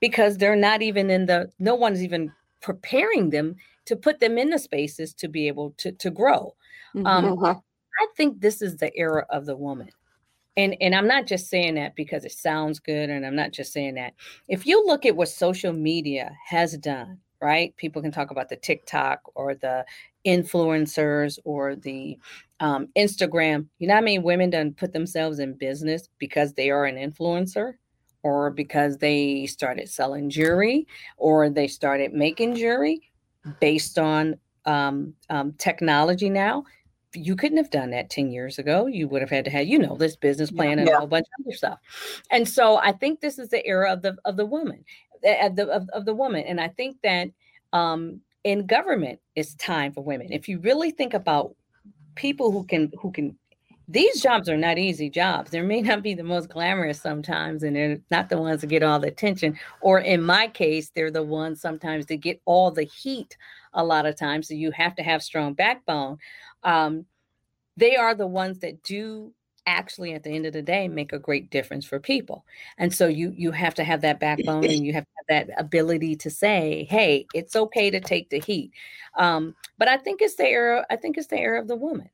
because 0.00 0.38
they're 0.38 0.56
not 0.56 0.82
even 0.82 1.10
in 1.10 1.26
the 1.26 1.50
no 1.58 1.74
one's 1.74 2.02
even 2.02 2.32
preparing 2.62 3.30
them 3.30 3.56
to 3.84 3.96
put 3.96 4.20
them 4.20 4.38
in 4.38 4.50
the 4.50 4.58
spaces 4.58 5.12
to 5.14 5.28
be 5.28 5.46
able 5.48 5.72
to 5.76 5.92
to 5.92 6.10
grow 6.10 6.54
um, 6.94 7.04
mm-hmm. 7.04 7.44
um, 7.44 7.62
I 7.98 8.06
think 8.16 8.40
this 8.40 8.62
is 8.62 8.76
the 8.76 8.94
era 8.96 9.26
of 9.30 9.46
the 9.46 9.56
woman. 9.56 9.88
And 10.56 10.76
and 10.80 10.94
I'm 10.94 11.06
not 11.06 11.26
just 11.26 11.48
saying 11.48 11.74
that 11.74 11.94
because 11.94 12.24
it 12.24 12.32
sounds 12.32 12.78
good 12.78 13.10
and 13.10 13.26
I'm 13.26 13.36
not 13.36 13.52
just 13.52 13.72
saying 13.72 13.94
that. 13.94 14.14
If 14.48 14.66
you 14.66 14.84
look 14.86 15.04
at 15.04 15.16
what 15.16 15.28
social 15.28 15.72
media 15.72 16.32
has 16.46 16.76
done, 16.78 17.18
right? 17.40 17.76
People 17.76 18.00
can 18.00 18.12
talk 18.12 18.30
about 18.30 18.48
the 18.48 18.56
TikTok 18.56 19.20
or 19.34 19.54
the 19.54 19.84
influencers 20.26 21.38
or 21.44 21.76
the 21.76 22.18
um, 22.60 22.88
Instagram. 22.96 23.66
You 23.78 23.88
know 23.88 23.94
I 23.94 24.00
many 24.00 24.18
women 24.18 24.50
done 24.50 24.72
put 24.72 24.92
themselves 24.92 25.38
in 25.38 25.52
business 25.52 26.08
because 26.18 26.54
they 26.54 26.70
are 26.70 26.86
an 26.86 26.96
influencer 26.96 27.74
or 28.22 28.50
because 28.50 28.96
they 28.98 29.46
started 29.46 29.88
selling 29.88 30.30
jewelry 30.30 30.86
or 31.16 31.50
they 31.50 31.68
started 31.68 32.12
making 32.12 32.56
jewelry 32.56 33.00
based 33.60 33.98
on 33.98 34.34
um, 34.64 35.14
um, 35.30 35.52
technology 35.58 36.28
now 36.28 36.64
you 37.16 37.36
couldn't 37.36 37.58
have 37.58 37.70
done 37.70 37.90
that 37.90 38.10
10 38.10 38.30
years 38.30 38.58
ago. 38.58 38.86
You 38.86 39.08
would 39.08 39.20
have 39.20 39.30
had 39.30 39.44
to 39.46 39.50
have, 39.50 39.66
you 39.66 39.78
know, 39.78 39.96
this 39.96 40.16
business 40.16 40.50
plan 40.50 40.78
and 40.78 40.88
yeah. 40.88 40.96
a 40.96 40.98
whole 40.98 41.06
bunch 41.06 41.26
of 41.26 41.46
other 41.46 41.56
stuff. 41.56 41.78
And 42.30 42.48
so 42.48 42.76
I 42.76 42.92
think 42.92 43.20
this 43.20 43.38
is 43.38 43.48
the 43.48 43.64
era 43.66 43.92
of 43.92 44.02
the 44.02 44.16
of 44.24 44.36
the 44.36 44.46
woman, 44.46 44.84
of 45.42 45.56
the 45.56 45.68
of, 45.68 45.88
of 45.90 46.04
the 46.04 46.14
woman. 46.14 46.44
And 46.46 46.60
I 46.60 46.68
think 46.68 46.96
that 47.02 47.28
um 47.72 48.20
in 48.44 48.66
government 48.66 49.20
it's 49.34 49.54
time 49.54 49.92
for 49.92 50.02
women. 50.02 50.32
If 50.32 50.48
you 50.48 50.58
really 50.60 50.90
think 50.90 51.14
about 51.14 51.54
people 52.14 52.52
who 52.52 52.64
can 52.64 52.92
who 53.00 53.10
can 53.10 53.36
these 53.88 54.20
jobs 54.20 54.48
are 54.48 54.56
not 54.56 54.78
easy 54.78 55.08
jobs. 55.08 55.52
They 55.52 55.60
may 55.60 55.80
not 55.80 56.02
be 56.02 56.14
the 56.14 56.24
most 56.24 56.48
glamorous 56.48 57.00
sometimes, 57.00 57.62
and 57.62 57.76
they're 57.76 57.98
not 58.10 58.28
the 58.28 58.38
ones 58.38 58.60
that 58.60 58.66
get 58.66 58.82
all 58.82 58.98
the 58.98 59.06
attention. 59.06 59.56
Or 59.80 60.00
in 60.00 60.22
my 60.22 60.48
case, 60.48 60.90
they're 60.90 61.10
the 61.10 61.22
ones 61.22 61.60
sometimes 61.60 62.06
that 62.06 62.16
get 62.16 62.40
all 62.46 62.72
the 62.72 62.82
heat 62.82 63.36
a 63.76 63.84
lot 63.84 64.06
of 64.06 64.16
times. 64.16 64.48
So 64.48 64.54
you 64.54 64.72
have 64.72 64.96
to 64.96 65.04
have 65.04 65.22
strong 65.22 65.54
backbone. 65.54 66.18
Um, 66.64 67.06
they 67.76 67.94
are 67.96 68.14
the 68.14 68.26
ones 68.26 68.58
that 68.60 68.82
do 68.82 69.32
actually 69.68 70.14
at 70.14 70.22
the 70.22 70.30
end 70.30 70.46
of 70.46 70.52
the 70.52 70.62
day 70.62 70.86
make 70.86 71.12
a 71.12 71.18
great 71.18 71.50
difference 71.50 71.84
for 71.84 71.98
people 71.98 72.44
and 72.78 72.94
so 72.94 73.08
you 73.08 73.32
you 73.36 73.50
have 73.50 73.74
to 73.74 73.82
have 73.82 74.00
that 74.00 74.20
backbone 74.20 74.64
and 74.64 74.86
you 74.86 74.92
have, 74.92 75.04
have 75.16 75.48
that 75.48 75.60
ability 75.60 76.14
to 76.14 76.30
say 76.30 76.86
hey 76.88 77.26
it's 77.34 77.56
okay 77.56 77.90
to 77.90 77.98
take 77.98 78.30
the 78.30 78.38
heat 78.38 78.70
um, 79.18 79.56
but 79.76 79.88
i 79.88 79.96
think 79.96 80.22
it's 80.22 80.36
the 80.36 80.46
era 80.46 80.86
i 80.88 80.94
think 80.94 81.18
it's 81.18 81.26
the 81.26 81.36
era 81.36 81.60
of 81.60 81.66
the 81.66 81.74
woman 81.74 82.08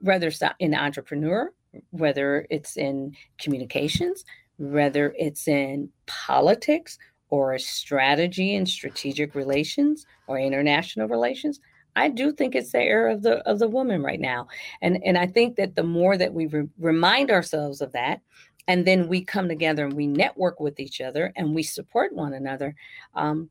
whether 0.00 0.28
it's 0.28 0.42
in 0.58 0.74
entrepreneur, 0.74 1.52
whether 1.90 2.46
it's 2.50 2.76
in 2.76 3.16
communications, 3.38 4.24
whether 4.58 5.14
it's 5.18 5.48
in 5.48 5.90
politics 6.06 6.98
or 7.30 7.58
strategy 7.58 8.54
and 8.54 8.68
strategic 8.68 9.34
relations 9.34 10.06
or 10.26 10.38
international 10.38 11.08
relations. 11.08 11.60
I 11.96 12.08
do 12.08 12.32
think 12.32 12.54
it's 12.54 12.72
the 12.72 12.82
era 12.82 13.14
of 13.14 13.22
the 13.22 13.38
of 13.48 13.58
the 13.58 13.68
woman 13.68 14.02
right 14.02 14.20
now, 14.20 14.48
and 14.82 15.02
and 15.04 15.18
I 15.18 15.26
think 15.26 15.56
that 15.56 15.74
the 15.74 15.82
more 15.82 16.16
that 16.16 16.32
we 16.32 16.46
re- 16.46 16.68
remind 16.78 17.30
ourselves 17.30 17.80
of 17.80 17.92
that, 17.92 18.20
and 18.68 18.86
then 18.86 19.08
we 19.08 19.24
come 19.24 19.48
together 19.48 19.84
and 19.84 19.94
we 19.94 20.06
network 20.06 20.60
with 20.60 20.78
each 20.78 21.00
other 21.00 21.32
and 21.34 21.54
we 21.54 21.62
support 21.62 22.14
one 22.14 22.34
another, 22.34 22.76
um, 23.14 23.50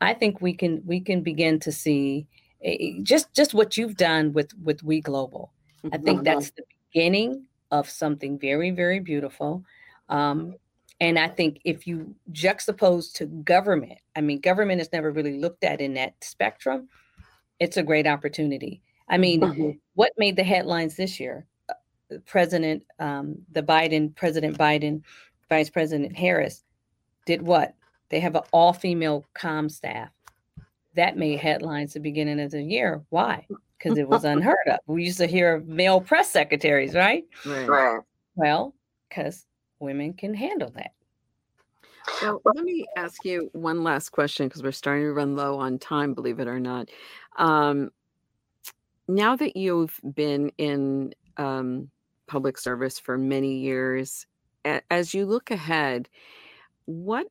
I 0.00 0.12
think 0.12 0.42
we 0.42 0.52
can 0.52 0.82
we 0.84 1.00
can 1.00 1.22
begin 1.22 1.58
to 1.60 1.72
see 1.72 2.26
a, 2.60 3.00
just 3.02 3.32
just 3.32 3.54
what 3.54 3.78
you've 3.78 3.96
done 3.96 4.32
with 4.34 4.52
with 4.62 4.82
We 4.82 5.00
Global 5.00 5.52
I 5.92 5.98
think 5.98 6.24
that's 6.24 6.50
the 6.50 6.64
beginning 6.92 7.46
of 7.70 7.88
something 7.88 8.38
very, 8.38 8.70
very 8.70 9.00
beautiful. 9.00 9.64
Um, 10.08 10.54
and 11.00 11.18
I 11.18 11.28
think 11.28 11.60
if 11.64 11.86
you 11.86 12.14
juxtapose 12.32 13.12
to 13.14 13.26
government, 13.26 13.98
I 14.14 14.20
mean, 14.20 14.40
government 14.40 14.80
is 14.80 14.92
never 14.92 15.10
really 15.10 15.38
looked 15.38 15.64
at 15.64 15.80
in 15.80 15.94
that 15.94 16.14
spectrum. 16.22 16.88
It's 17.60 17.76
a 17.76 17.82
great 17.82 18.06
opportunity. 18.06 18.82
I 19.08 19.18
mean, 19.18 19.40
mm-hmm. 19.40 19.70
what 19.94 20.12
made 20.18 20.36
the 20.36 20.44
headlines 20.44 20.96
this 20.96 21.20
year? 21.20 21.46
Uh, 21.68 22.18
President, 22.26 22.82
um, 22.98 23.36
the 23.52 23.62
Biden, 23.62 24.14
President 24.14 24.58
Biden, 24.58 25.02
Vice 25.48 25.70
President 25.70 26.16
Harris 26.16 26.64
did 27.24 27.42
what? 27.42 27.74
They 28.08 28.20
have 28.20 28.34
an 28.34 28.42
all 28.52 28.72
female 28.72 29.24
com 29.34 29.68
staff. 29.68 30.10
That 30.94 31.16
made 31.16 31.40
headlines 31.40 31.92
the 31.92 32.00
beginning 32.00 32.40
of 32.40 32.50
the 32.50 32.62
year. 32.62 33.02
Why? 33.10 33.46
because 33.78 33.98
it 33.98 34.08
was 34.08 34.24
unheard 34.24 34.56
of. 34.68 34.78
We 34.86 35.04
used 35.04 35.18
to 35.18 35.26
hear 35.26 35.62
male 35.66 36.00
press 36.00 36.30
secretaries, 36.30 36.94
right? 36.94 37.24
Right. 37.44 38.00
Well, 38.34 38.74
because 39.08 39.46
women 39.80 40.14
can 40.14 40.34
handle 40.34 40.70
that. 40.70 40.92
Well, 42.20 42.40
let 42.44 42.64
me 42.64 42.86
ask 42.96 43.24
you 43.24 43.50
one 43.52 43.84
last 43.84 44.10
question 44.10 44.48
because 44.48 44.62
we're 44.62 44.72
starting 44.72 45.04
to 45.04 45.12
run 45.12 45.36
low 45.36 45.58
on 45.58 45.78
time, 45.78 46.14
believe 46.14 46.40
it 46.40 46.48
or 46.48 46.58
not. 46.58 46.88
Um, 47.36 47.90
now 49.08 49.36
that 49.36 49.56
you've 49.56 50.00
been 50.14 50.50
in 50.58 51.12
um, 51.36 51.90
public 52.26 52.58
service 52.58 52.98
for 52.98 53.16
many 53.18 53.58
years, 53.58 54.26
a- 54.64 54.82
as 54.90 55.14
you 55.14 55.26
look 55.26 55.50
ahead, 55.50 56.08
what 56.86 57.28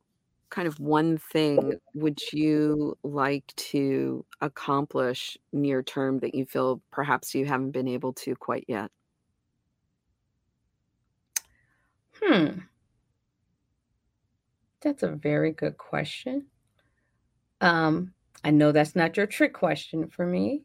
kind 0.49 0.67
of 0.67 0.79
one 0.79 1.17
thing 1.17 1.79
would 1.95 2.19
you 2.33 2.97
like 3.03 3.47
to 3.57 4.25
accomplish 4.41 5.37
near 5.53 5.83
term 5.83 6.19
that 6.19 6.35
you 6.35 6.45
feel 6.45 6.81
perhaps 6.91 7.35
you 7.35 7.45
haven't 7.45 7.71
been 7.71 7.87
able 7.87 8.13
to 8.13 8.35
quite 8.35 8.65
yet? 8.67 8.91
Hmm. 12.21 12.59
That's 14.81 15.03
a 15.03 15.09
very 15.09 15.51
good 15.51 15.77
question. 15.77 16.45
Um, 17.61 18.13
I 18.43 18.51
know 18.51 18.71
that's 18.71 18.95
not 18.95 19.17
your 19.17 19.25
trick 19.25 19.53
question 19.53 20.07
for 20.07 20.25
me. 20.25 20.63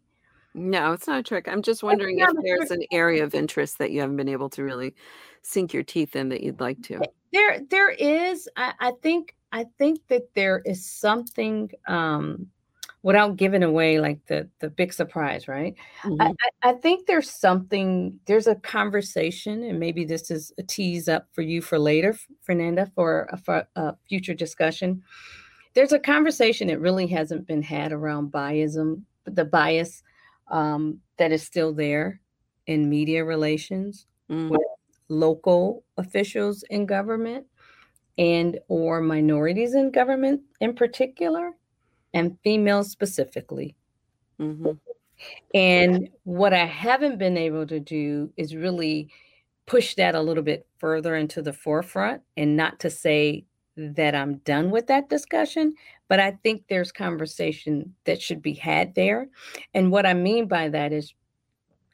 No, 0.52 0.92
it's 0.92 1.06
not 1.06 1.20
a 1.20 1.22
trick. 1.22 1.48
I'm 1.48 1.62
just 1.62 1.82
wondering 1.82 2.18
if 2.18 2.28
there's 2.42 2.70
an 2.70 2.82
area 2.92 3.22
of 3.24 3.34
interest 3.34 3.78
that 3.78 3.92
you 3.92 4.00
haven't 4.00 4.16
been 4.16 4.28
able 4.28 4.50
to 4.50 4.64
really 4.64 4.94
sink 5.42 5.72
your 5.72 5.84
teeth 5.84 6.16
in 6.16 6.28
that 6.30 6.42
you'd 6.42 6.60
like 6.60 6.82
to. 6.82 7.00
There, 7.32 7.60
there 7.70 7.90
is. 7.90 8.48
I, 8.56 8.74
I 8.80 8.92
think 9.00 9.36
I 9.52 9.66
think 9.78 10.00
that 10.08 10.34
there 10.34 10.60
is 10.64 10.84
something 10.84 11.70
um, 11.86 12.48
without 13.02 13.36
giving 13.36 13.62
away 13.62 13.98
like 13.98 14.24
the 14.26 14.48
the 14.58 14.68
big 14.68 14.92
surprise, 14.92 15.48
right? 15.48 15.74
Mm-hmm. 16.02 16.20
I, 16.20 16.34
I, 16.62 16.72
think 16.74 17.06
there's 17.06 17.30
something. 17.30 18.18
There's 18.26 18.46
a 18.46 18.56
conversation, 18.56 19.62
and 19.62 19.78
maybe 19.78 20.04
this 20.04 20.30
is 20.30 20.52
a 20.58 20.62
tease 20.62 21.08
up 21.08 21.26
for 21.32 21.42
you 21.42 21.62
for 21.62 21.78
later, 21.78 22.16
Fernanda, 22.42 22.90
for 22.94 23.28
a, 23.32 23.36
for 23.38 23.66
a 23.76 23.94
future 24.08 24.34
discussion. 24.34 25.02
There's 25.74 25.92
a 25.92 25.98
conversation 25.98 26.68
that 26.68 26.80
really 26.80 27.06
hasn't 27.06 27.46
been 27.46 27.62
had 27.62 27.92
around 27.92 28.32
biasm, 28.32 29.02
the 29.24 29.44
bias 29.44 30.02
um, 30.48 30.98
that 31.16 31.32
is 31.32 31.42
still 31.42 31.72
there 31.72 32.20
in 32.66 32.88
media 32.88 33.24
relations 33.24 34.06
mm-hmm. 34.28 34.50
with 34.50 34.60
local 35.08 35.84
officials 35.96 36.64
in 36.70 36.86
government 36.86 37.46
and 38.18 38.58
or 38.68 39.00
minorities 39.00 39.74
in 39.74 39.90
government 39.90 40.40
in 40.60 40.74
particular 40.74 41.52
and 42.14 42.36
females 42.42 42.90
specifically 42.90 43.76
mm-hmm. 44.40 44.72
and 45.54 46.08
what 46.24 46.52
i 46.52 46.64
haven't 46.64 47.18
been 47.18 47.36
able 47.36 47.66
to 47.66 47.80
do 47.80 48.32
is 48.36 48.54
really 48.54 49.08
push 49.66 49.94
that 49.94 50.14
a 50.14 50.20
little 50.20 50.42
bit 50.42 50.66
further 50.78 51.16
into 51.16 51.42
the 51.42 51.52
forefront 51.52 52.22
and 52.36 52.56
not 52.56 52.78
to 52.80 52.90
say 52.90 53.44
that 53.76 54.14
i'm 54.14 54.36
done 54.38 54.70
with 54.70 54.86
that 54.86 55.08
discussion 55.08 55.74
but 56.08 56.20
i 56.20 56.30
think 56.42 56.62
there's 56.68 56.92
conversation 56.92 57.94
that 58.04 58.20
should 58.20 58.42
be 58.42 58.54
had 58.54 58.94
there 58.94 59.28
and 59.74 59.90
what 59.90 60.06
i 60.06 60.14
mean 60.14 60.46
by 60.46 60.68
that 60.68 60.92
is 60.92 61.14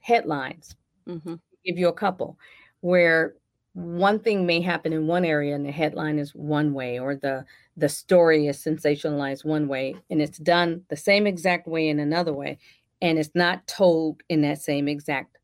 headlines 0.00 0.76
mm-hmm. 1.08 1.34
give 1.64 1.78
you 1.78 1.88
a 1.88 1.92
couple 1.92 2.38
where 2.80 3.34
one 3.76 4.18
thing 4.18 4.46
may 4.46 4.62
happen 4.62 4.94
in 4.94 5.06
one 5.06 5.22
area 5.22 5.54
and 5.54 5.66
the 5.66 5.70
headline 5.70 6.18
is 6.18 6.34
one 6.34 6.72
way 6.72 6.98
or 6.98 7.14
the 7.14 7.44
the 7.76 7.90
story 7.90 8.46
is 8.46 8.56
sensationalized 8.56 9.44
one 9.44 9.68
way 9.68 9.94
and 10.08 10.22
it's 10.22 10.38
done 10.38 10.80
the 10.88 10.96
same 10.96 11.26
exact 11.26 11.68
way 11.68 11.90
in 11.90 11.98
another 11.98 12.32
way 12.32 12.56
and 13.02 13.18
it's 13.18 13.34
not 13.34 13.66
told 13.66 14.22
in 14.30 14.40
that 14.40 14.62
same 14.62 14.88
exact 14.88 15.36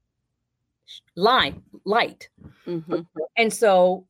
line 1.14 1.62
light 1.84 2.30
mm-hmm. 2.66 3.00
and 3.36 3.52
so 3.52 4.06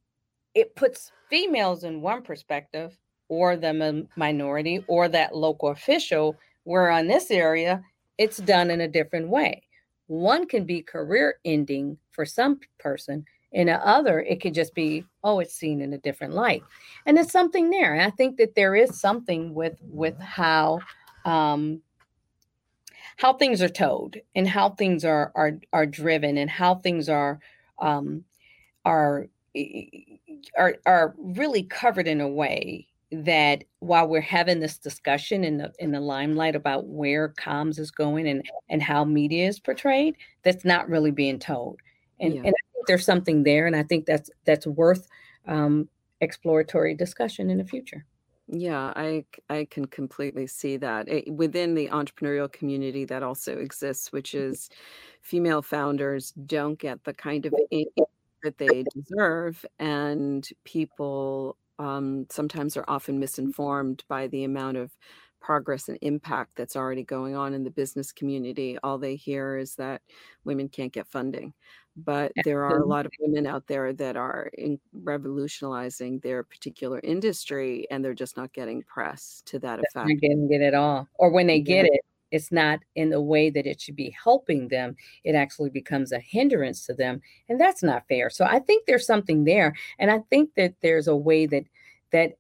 it 0.55 0.77
puts 0.77 1.11
females 1.29 1.83
in 1.83 2.01
one 2.01 2.23
perspective 2.23 2.97
or 3.27 3.57
the 3.57 4.07
minority 4.15 4.85
or 4.87 5.09
that 5.09 5.35
local 5.35 5.71
official 5.71 6.37
where 6.63 6.91
on 6.91 7.09
this 7.09 7.29
area 7.33 7.83
it's 8.19 8.37
done 8.37 8.71
in 8.71 8.83
a 8.83 8.89
different 8.89 9.29
way 9.29 9.65
one 10.07 10.47
can 10.47 10.65
be 10.65 10.81
career 10.81 11.41
ending 11.45 11.99
for 12.13 12.25
some 12.25 12.61
person 12.79 13.25
in 13.53 13.69
a 13.69 13.75
other 13.75 14.21
it 14.21 14.41
could 14.41 14.55
just 14.55 14.75
be 14.75 15.05
oh 15.25 15.39
it's 15.39 15.55
seen 15.55 15.81
in 15.81 15.93
a 15.93 15.99
different 15.99 16.33
light 16.33 16.63
and 17.07 17.19
it's 17.19 17.33
something 17.33 17.71
there 17.71 17.93
and 17.93 18.03
i 18.03 18.11
think 18.11 18.37
that 18.37 18.55
there 18.55 18.75
is 18.75 18.99
something 18.99 19.55
with 19.55 19.79
with 19.83 20.19
how 20.19 20.81
um 21.25 21.81
how 23.17 23.33
things 23.33 23.61
are 23.63 23.69
told 23.69 24.17
and 24.35 24.49
how 24.49 24.71
things 24.71 25.05
are 25.05 25.31
are 25.35 25.59
are 25.73 25.87
driven 25.87 26.39
and 26.39 26.51
how 26.51 26.75
things 26.77 27.09
are 27.09 27.39
um 27.81 28.25
are 28.85 29.27
are 30.57 30.77
are 30.87 31.15
really 31.19 31.63
covered 31.63 32.09
in 32.09 32.21
a 32.21 32.29
way 32.29 32.87
that 33.11 33.65
while 33.81 34.09
we're 34.09 34.23
having 34.23 34.61
this 34.61 34.79
discussion 34.79 35.45
in 35.45 35.59
the 35.59 35.71
in 35.79 35.93
the 35.93 36.01
limelight 36.01 36.57
about 36.57 36.87
where 36.87 37.29
comms 37.29 37.79
is 37.79 37.91
going 37.91 38.27
and 38.27 38.43
and 38.71 38.83
how 38.83 39.05
media 39.05 39.47
is 39.47 39.61
portrayed 39.61 40.17
that's 40.43 40.65
not 40.65 40.89
really 40.89 41.11
being 41.11 41.39
told 41.39 41.79
and, 42.21 42.35
yeah. 42.35 42.43
and 42.45 42.55
there's 42.87 43.05
something 43.05 43.43
there, 43.43 43.67
and 43.67 43.77
I 43.77 43.83
think 43.83 44.07
that's 44.07 44.31
that's 44.45 44.67
worth 44.67 45.09
um, 45.47 45.89
exploratory 46.21 46.95
discussion 46.95 47.51
in 47.51 47.59
the 47.59 47.65
future. 47.65 48.05
Yeah, 48.49 48.93
I 48.97 49.25
I 49.49 49.67
can 49.71 49.87
completely 49.87 50.47
see 50.47 50.77
that 50.79 51.09
it, 51.09 51.33
within 51.33 51.75
the 51.75 51.89
entrepreneurial 51.89 52.53
community 52.53 53.05
that 53.07 53.23
also 53.23 53.59
exists, 53.59 54.13
which 54.13 54.33
mm-hmm. 54.33 54.53
is 54.53 54.69
female 55.23 55.63
founders 55.63 56.33
don't 56.47 56.79
get 56.79 57.03
the 57.05 57.15
kind 57.15 57.47
of 57.47 57.55
that 58.43 58.59
they 58.59 58.85
deserve, 58.95 59.65
and 59.79 60.49
people 60.65 61.57
um, 61.79 62.27
sometimes 62.31 62.77
are 62.77 62.85
often 62.89 63.19
misinformed 63.19 64.05
by 64.09 64.27
the 64.29 64.45
amount 64.45 64.77
of 64.77 64.91
progress 65.43 65.89
and 65.89 65.99
impact 66.01 66.53
that's 66.57 66.77
already 66.77 67.03
going 67.03 67.35
on 67.35 67.53
in 67.53 67.65
the 67.65 67.71
business 67.71 68.13
community. 68.13 68.79
All 68.83 68.97
they 68.97 69.17
hear 69.17 69.59
is 69.59 69.75
that 69.75 70.01
women 70.45 70.69
can't 70.69 70.93
get 70.93 71.09
funding. 71.09 71.53
But 71.95 72.33
there 72.45 72.65
are 72.65 72.79
a 72.79 72.87
lot 72.87 73.05
of 73.05 73.13
women 73.21 73.47
out 73.47 73.67
there 73.67 73.93
that 73.93 74.17
are 74.17 74.51
in 74.57 74.81
revolutionizing 74.95 76.21
their 76.21 76.43
particular 76.43 77.01
industry 77.05 77.87
and 77.91 78.03
they're 78.03 78.15
just 78.15 78.39
not 78.39 78.55
getting 78.55 78.83
press 78.85 79.43
to 79.47 79.59
that 79.59 79.79
effect. 79.79 80.09
Not 80.09 80.21
getting 80.21 80.49
it 80.51 80.63
at 80.63 80.73
all. 80.73 81.07
Or 81.17 81.31
when 81.31 81.47
they 81.47 81.61
get 81.61 81.85
it, 81.85 82.01
it's 82.31 82.51
not 82.51 82.79
in 82.95 83.11
the 83.11 83.21
way 83.21 83.51
that 83.51 83.67
it 83.67 83.79
should 83.79 83.95
be 83.95 84.17
helping 84.25 84.69
them. 84.69 84.97
It 85.23 85.35
actually 85.35 85.69
becomes 85.69 86.13
a 86.13 86.19
hindrance 86.19 86.87
to 86.87 86.95
them. 86.95 87.21
And 87.51 87.61
that's 87.61 87.83
not 87.83 88.09
fair. 88.09 88.31
So 88.31 88.47
I 88.47 88.59
think 88.59 88.87
there's 88.87 89.07
something 89.07 89.45
there. 89.45 89.75
And 89.99 90.11
I 90.11 90.21
think 90.31 90.55
that 90.57 90.75
there's 90.81 91.09
a 91.09 91.17
way 91.17 91.45
that 91.45 91.65
that 92.11 92.37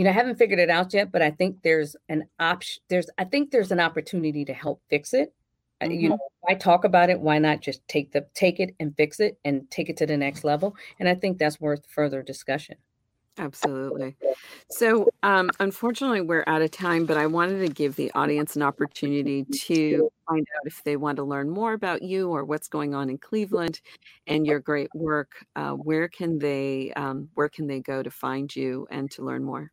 you 0.00 0.04
know, 0.04 0.12
I 0.12 0.14
haven't 0.14 0.36
figured 0.36 0.58
it 0.58 0.70
out 0.70 0.94
yet, 0.94 1.12
but 1.12 1.20
I 1.20 1.30
think 1.30 1.58
there's 1.62 1.94
an 2.08 2.24
option. 2.38 2.82
There's, 2.88 3.10
I 3.18 3.24
think 3.24 3.50
there's 3.50 3.70
an 3.70 3.80
opportunity 3.80 4.46
to 4.46 4.54
help 4.54 4.80
fix 4.88 5.12
it. 5.12 5.34
Mm-hmm. 5.82 5.92
You 5.92 6.08
know, 6.08 6.18
I 6.48 6.54
talk 6.54 6.84
about 6.84 7.10
it. 7.10 7.20
Why 7.20 7.38
not 7.38 7.60
just 7.60 7.86
take 7.86 8.10
the 8.10 8.26
take 8.32 8.60
it 8.60 8.74
and 8.80 8.96
fix 8.96 9.20
it 9.20 9.38
and 9.44 9.70
take 9.70 9.90
it 9.90 9.98
to 9.98 10.06
the 10.06 10.16
next 10.16 10.42
level? 10.42 10.74
And 10.98 11.06
I 11.06 11.14
think 11.14 11.36
that's 11.36 11.60
worth 11.60 11.84
further 11.86 12.22
discussion. 12.22 12.78
Absolutely. 13.36 14.16
So, 14.70 15.06
um, 15.22 15.50
unfortunately, 15.60 16.22
we're 16.22 16.44
out 16.46 16.62
of 16.62 16.70
time, 16.70 17.04
but 17.04 17.18
I 17.18 17.26
wanted 17.26 17.58
to 17.66 17.68
give 17.70 17.96
the 17.96 18.10
audience 18.14 18.56
an 18.56 18.62
opportunity 18.62 19.44
to 19.44 20.10
find 20.26 20.46
out 20.56 20.66
if 20.66 20.82
they 20.82 20.96
want 20.96 21.16
to 21.16 21.24
learn 21.24 21.50
more 21.50 21.74
about 21.74 22.00
you 22.00 22.30
or 22.30 22.46
what's 22.46 22.68
going 22.68 22.94
on 22.94 23.10
in 23.10 23.18
Cleveland 23.18 23.82
and 24.26 24.46
your 24.46 24.60
great 24.60 24.88
work. 24.94 25.44
Uh, 25.56 25.72
where 25.72 26.08
can 26.08 26.38
they 26.38 26.90
um, 26.96 27.28
where 27.34 27.50
can 27.50 27.66
they 27.66 27.80
go 27.80 28.02
to 28.02 28.10
find 28.10 28.56
you 28.56 28.86
and 28.90 29.10
to 29.10 29.22
learn 29.22 29.44
more? 29.44 29.70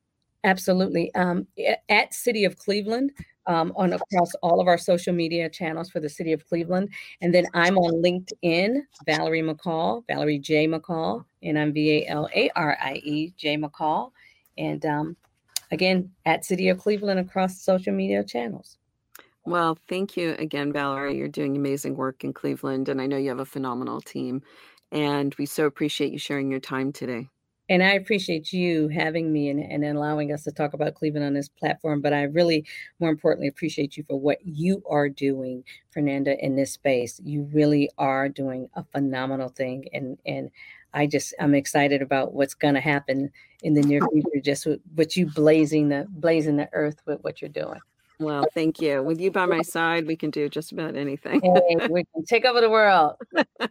Absolutely. 0.47 1.13
Um, 1.13 1.45
at 1.89 2.13
City 2.13 2.45
of 2.45 2.57
Cleveland, 2.57 3.12
um, 3.47 3.73
on 3.75 3.91
across 3.91 4.33
all 4.41 4.62
of 4.62 4.67
our 4.67 4.77
social 4.77 5.13
media 5.13 5.49
channels 5.49 5.89
for 5.89 5.99
the 5.99 6.07
City 6.07 6.31
of 6.31 6.47
Cleveland. 6.47 6.89
And 7.19 7.36
then 7.36 7.47
I'm 7.53 7.77
on 7.77 8.01
LinkedIn, 8.01 8.77
Valarie 9.05 9.43
McCall, 9.43 10.05
Valarie 10.10 10.41
J. 10.41 10.65
McCall, 10.65 11.25
and 11.43 11.60
I'm 11.60 11.73
V 11.73 11.97
A 11.97 12.07
L 12.07 12.29
A 12.33 12.49
R 12.55 12.77
I 12.81 12.93
E 13.03 13.33
J 13.36 13.57
McCall. 13.57 14.12
And 14.57 14.86
um, 14.86 15.17
again, 15.71 16.12
at 16.25 16.45
City 16.45 16.69
of 16.69 16.77
Cleveland 16.77 17.19
across 17.19 17.60
social 17.62 17.93
media 17.93 18.23
channels. 18.23 18.77
Well, 19.45 19.77
thank 19.89 20.15
you 20.15 20.33
again, 20.39 20.71
Valarie. 20.71 21.17
You're 21.17 21.27
doing 21.27 21.57
amazing 21.57 21.97
work 21.97 22.23
in 22.23 22.31
Cleveland, 22.31 22.88
and 22.88 23.01
I 23.01 23.05
know 23.05 23.17
you 23.17 23.29
have 23.29 23.39
a 23.39 23.45
phenomenal 23.45 23.99
team. 23.99 24.43
And 24.93 25.36
we 25.36 25.45
so 25.45 25.65
appreciate 25.65 26.13
you 26.13 26.19
sharing 26.19 26.49
your 26.49 26.62
time 26.62 26.93
today. 26.93 27.27
And 27.69 27.84
I 27.84 27.93
appreciate 27.93 28.53
you 28.53 28.88
having 28.88 29.34
me 29.34 29.49
and, 29.49 29.60
and 29.60 29.84
allowing 29.84 30.32
us 30.32 30.43
to 30.43 30.51
talk 30.51 30.73
about 30.73 30.95
Cleveland 30.95 31.25
on 31.25 31.34
this 31.34 31.49
platform. 31.49 32.01
But 32.01 32.13
I 32.13 32.23
really, 32.23 32.65
more 32.99 33.10
importantly, 33.10 33.49
appreciate 33.49 33.97
you 33.97 34.06
for 34.08 34.17
what 34.17 34.38
you 34.45 34.82
are 34.89 35.10
doing, 35.10 35.63
Fernanda, 35.91 36.38
in 36.43 36.56
this 36.56 36.71
space. 36.71 37.19
You 37.23 37.43
really 37.51 37.89
are 37.97 38.30
doing 38.30 38.69
a 38.75 38.84
phenomenal 38.84 39.49
thing. 39.49 39.86
And 39.93 40.17
and 40.25 40.49
I 40.93 41.08
just 41.08 41.34
I'm 41.39 41.56
excited 41.56 42.01
about 42.01 42.34
what's 42.34 42.53
gonna 42.53 42.80
happen 42.80 43.32
in 43.63 43.73
the 43.73 43.82
near 43.82 44.01
future, 44.12 44.41
just 44.41 44.65
with, 44.65 44.80
with 44.95 45.17
you 45.17 45.25
blazing 45.25 45.89
the 45.89 46.08
blazing 46.10 46.56
the 46.56 46.69
earth 46.73 47.01
with 47.06 47.21
what 47.21 47.41
you're 47.41 47.49
doing. 47.49 47.80
Well, 48.19 48.47
thank 48.53 48.82
you. 48.82 49.03
With 49.03 49.21
you 49.21 49.30
by 49.30 49.45
my 49.45 49.62
side, 49.62 50.08
we 50.08 50.15
can 50.15 50.32
do 50.32 50.49
just 50.49 50.71
about 50.71 50.95
anything. 50.95 51.39
hey, 51.41 51.88
we 51.89 52.03
can 52.13 52.25
take 52.25 52.45
over 52.45 52.60
the 52.60 52.69
world. 52.69 53.13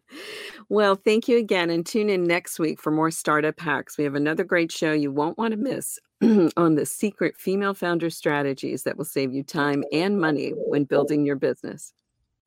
well, 0.68 0.94
thank 0.94 1.26
you 1.26 1.36
again. 1.36 1.68
And 1.68 1.84
tune 1.84 2.08
in 2.08 2.24
next 2.24 2.60
week 2.60 2.80
for 2.80 2.92
more 2.92 3.10
startup 3.10 3.58
hacks. 3.58 3.98
We 3.98 4.04
have 4.04 4.14
another 4.14 4.44
great 4.44 4.70
show 4.70 4.92
you 4.92 5.10
won't 5.10 5.36
want 5.36 5.50
to 5.50 5.56
miss 5.56 5.98
on 6.56 6.76
the 6.76 6.86
secret 6.86 7.36
female 7.36 7.74
founder 7.74 8.08
strategies 8.08 8.84
that 8.84 8.96
will 8.96 9.04
save 9.04 9.34
you 9.34 9.42
time 9.42 9.82
and 9.92 10.20
money 10.20 10.50
when 10.50 10.84
building 10.84 11.26
your 11.26 11.36
business. 11.36 11.92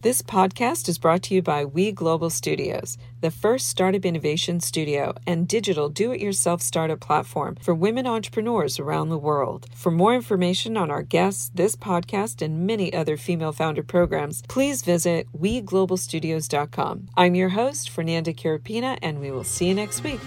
This 0.01 0.21
podcast 0.21 0.87
is 0.87 0.97
brought 0.97 1.23
to 1.23 1.35
you 1.35 1.41
by 1.41 1.65
We 1.65 1.91
Global 1.91 2.29
Studios, 2.29 2.97
the 3.19 3.29
first 3.29 3.67
startup 3.67 4.05
innovation 4.05 4.61
studio 4.61 5.13
and 5.27 5.45
digital 5.45 5.89
do 5.89 6.13
it 6.13 6.21
yourself 6.21 6.61
startup 6.61 7.01
platform 7.01 7.57
for 7.61 7.75
women 7.75 8.07
entrepreneurs 8.07 8.79
around 8.79 9.09
the 9.09 9.17
world. 9.17 9.67
For 9.75 9.91
more 9.91 10.15
information 10.15 10.77
on 10.77 10.89
our 10.89 11.03
guests, 11.03 11.51
this 11.53 11.75
podcast, 11.75 12.41
and 12.41 12.65
many 12.65 12.93
other 12.93 13.17
female 13.17 13.51
founder 13.51 13.83
programs, 13.83 14.41
please 14.43 14.83
visit 14.83 15.27
WeGlobalStudios.com. 15.37 17.09
I'm 17.17 17.35
your 17.35 17.49
host, 17.49 17.89
Fernanda 17.89 18.31
Carapina, 18.31 18.97
and 19.01 19.19
we 19.19 19.31
will 19.31 19.43
see 19.43 19.67
you 19.67 19.73
next 19.73 20.01
week. 20.01 20.21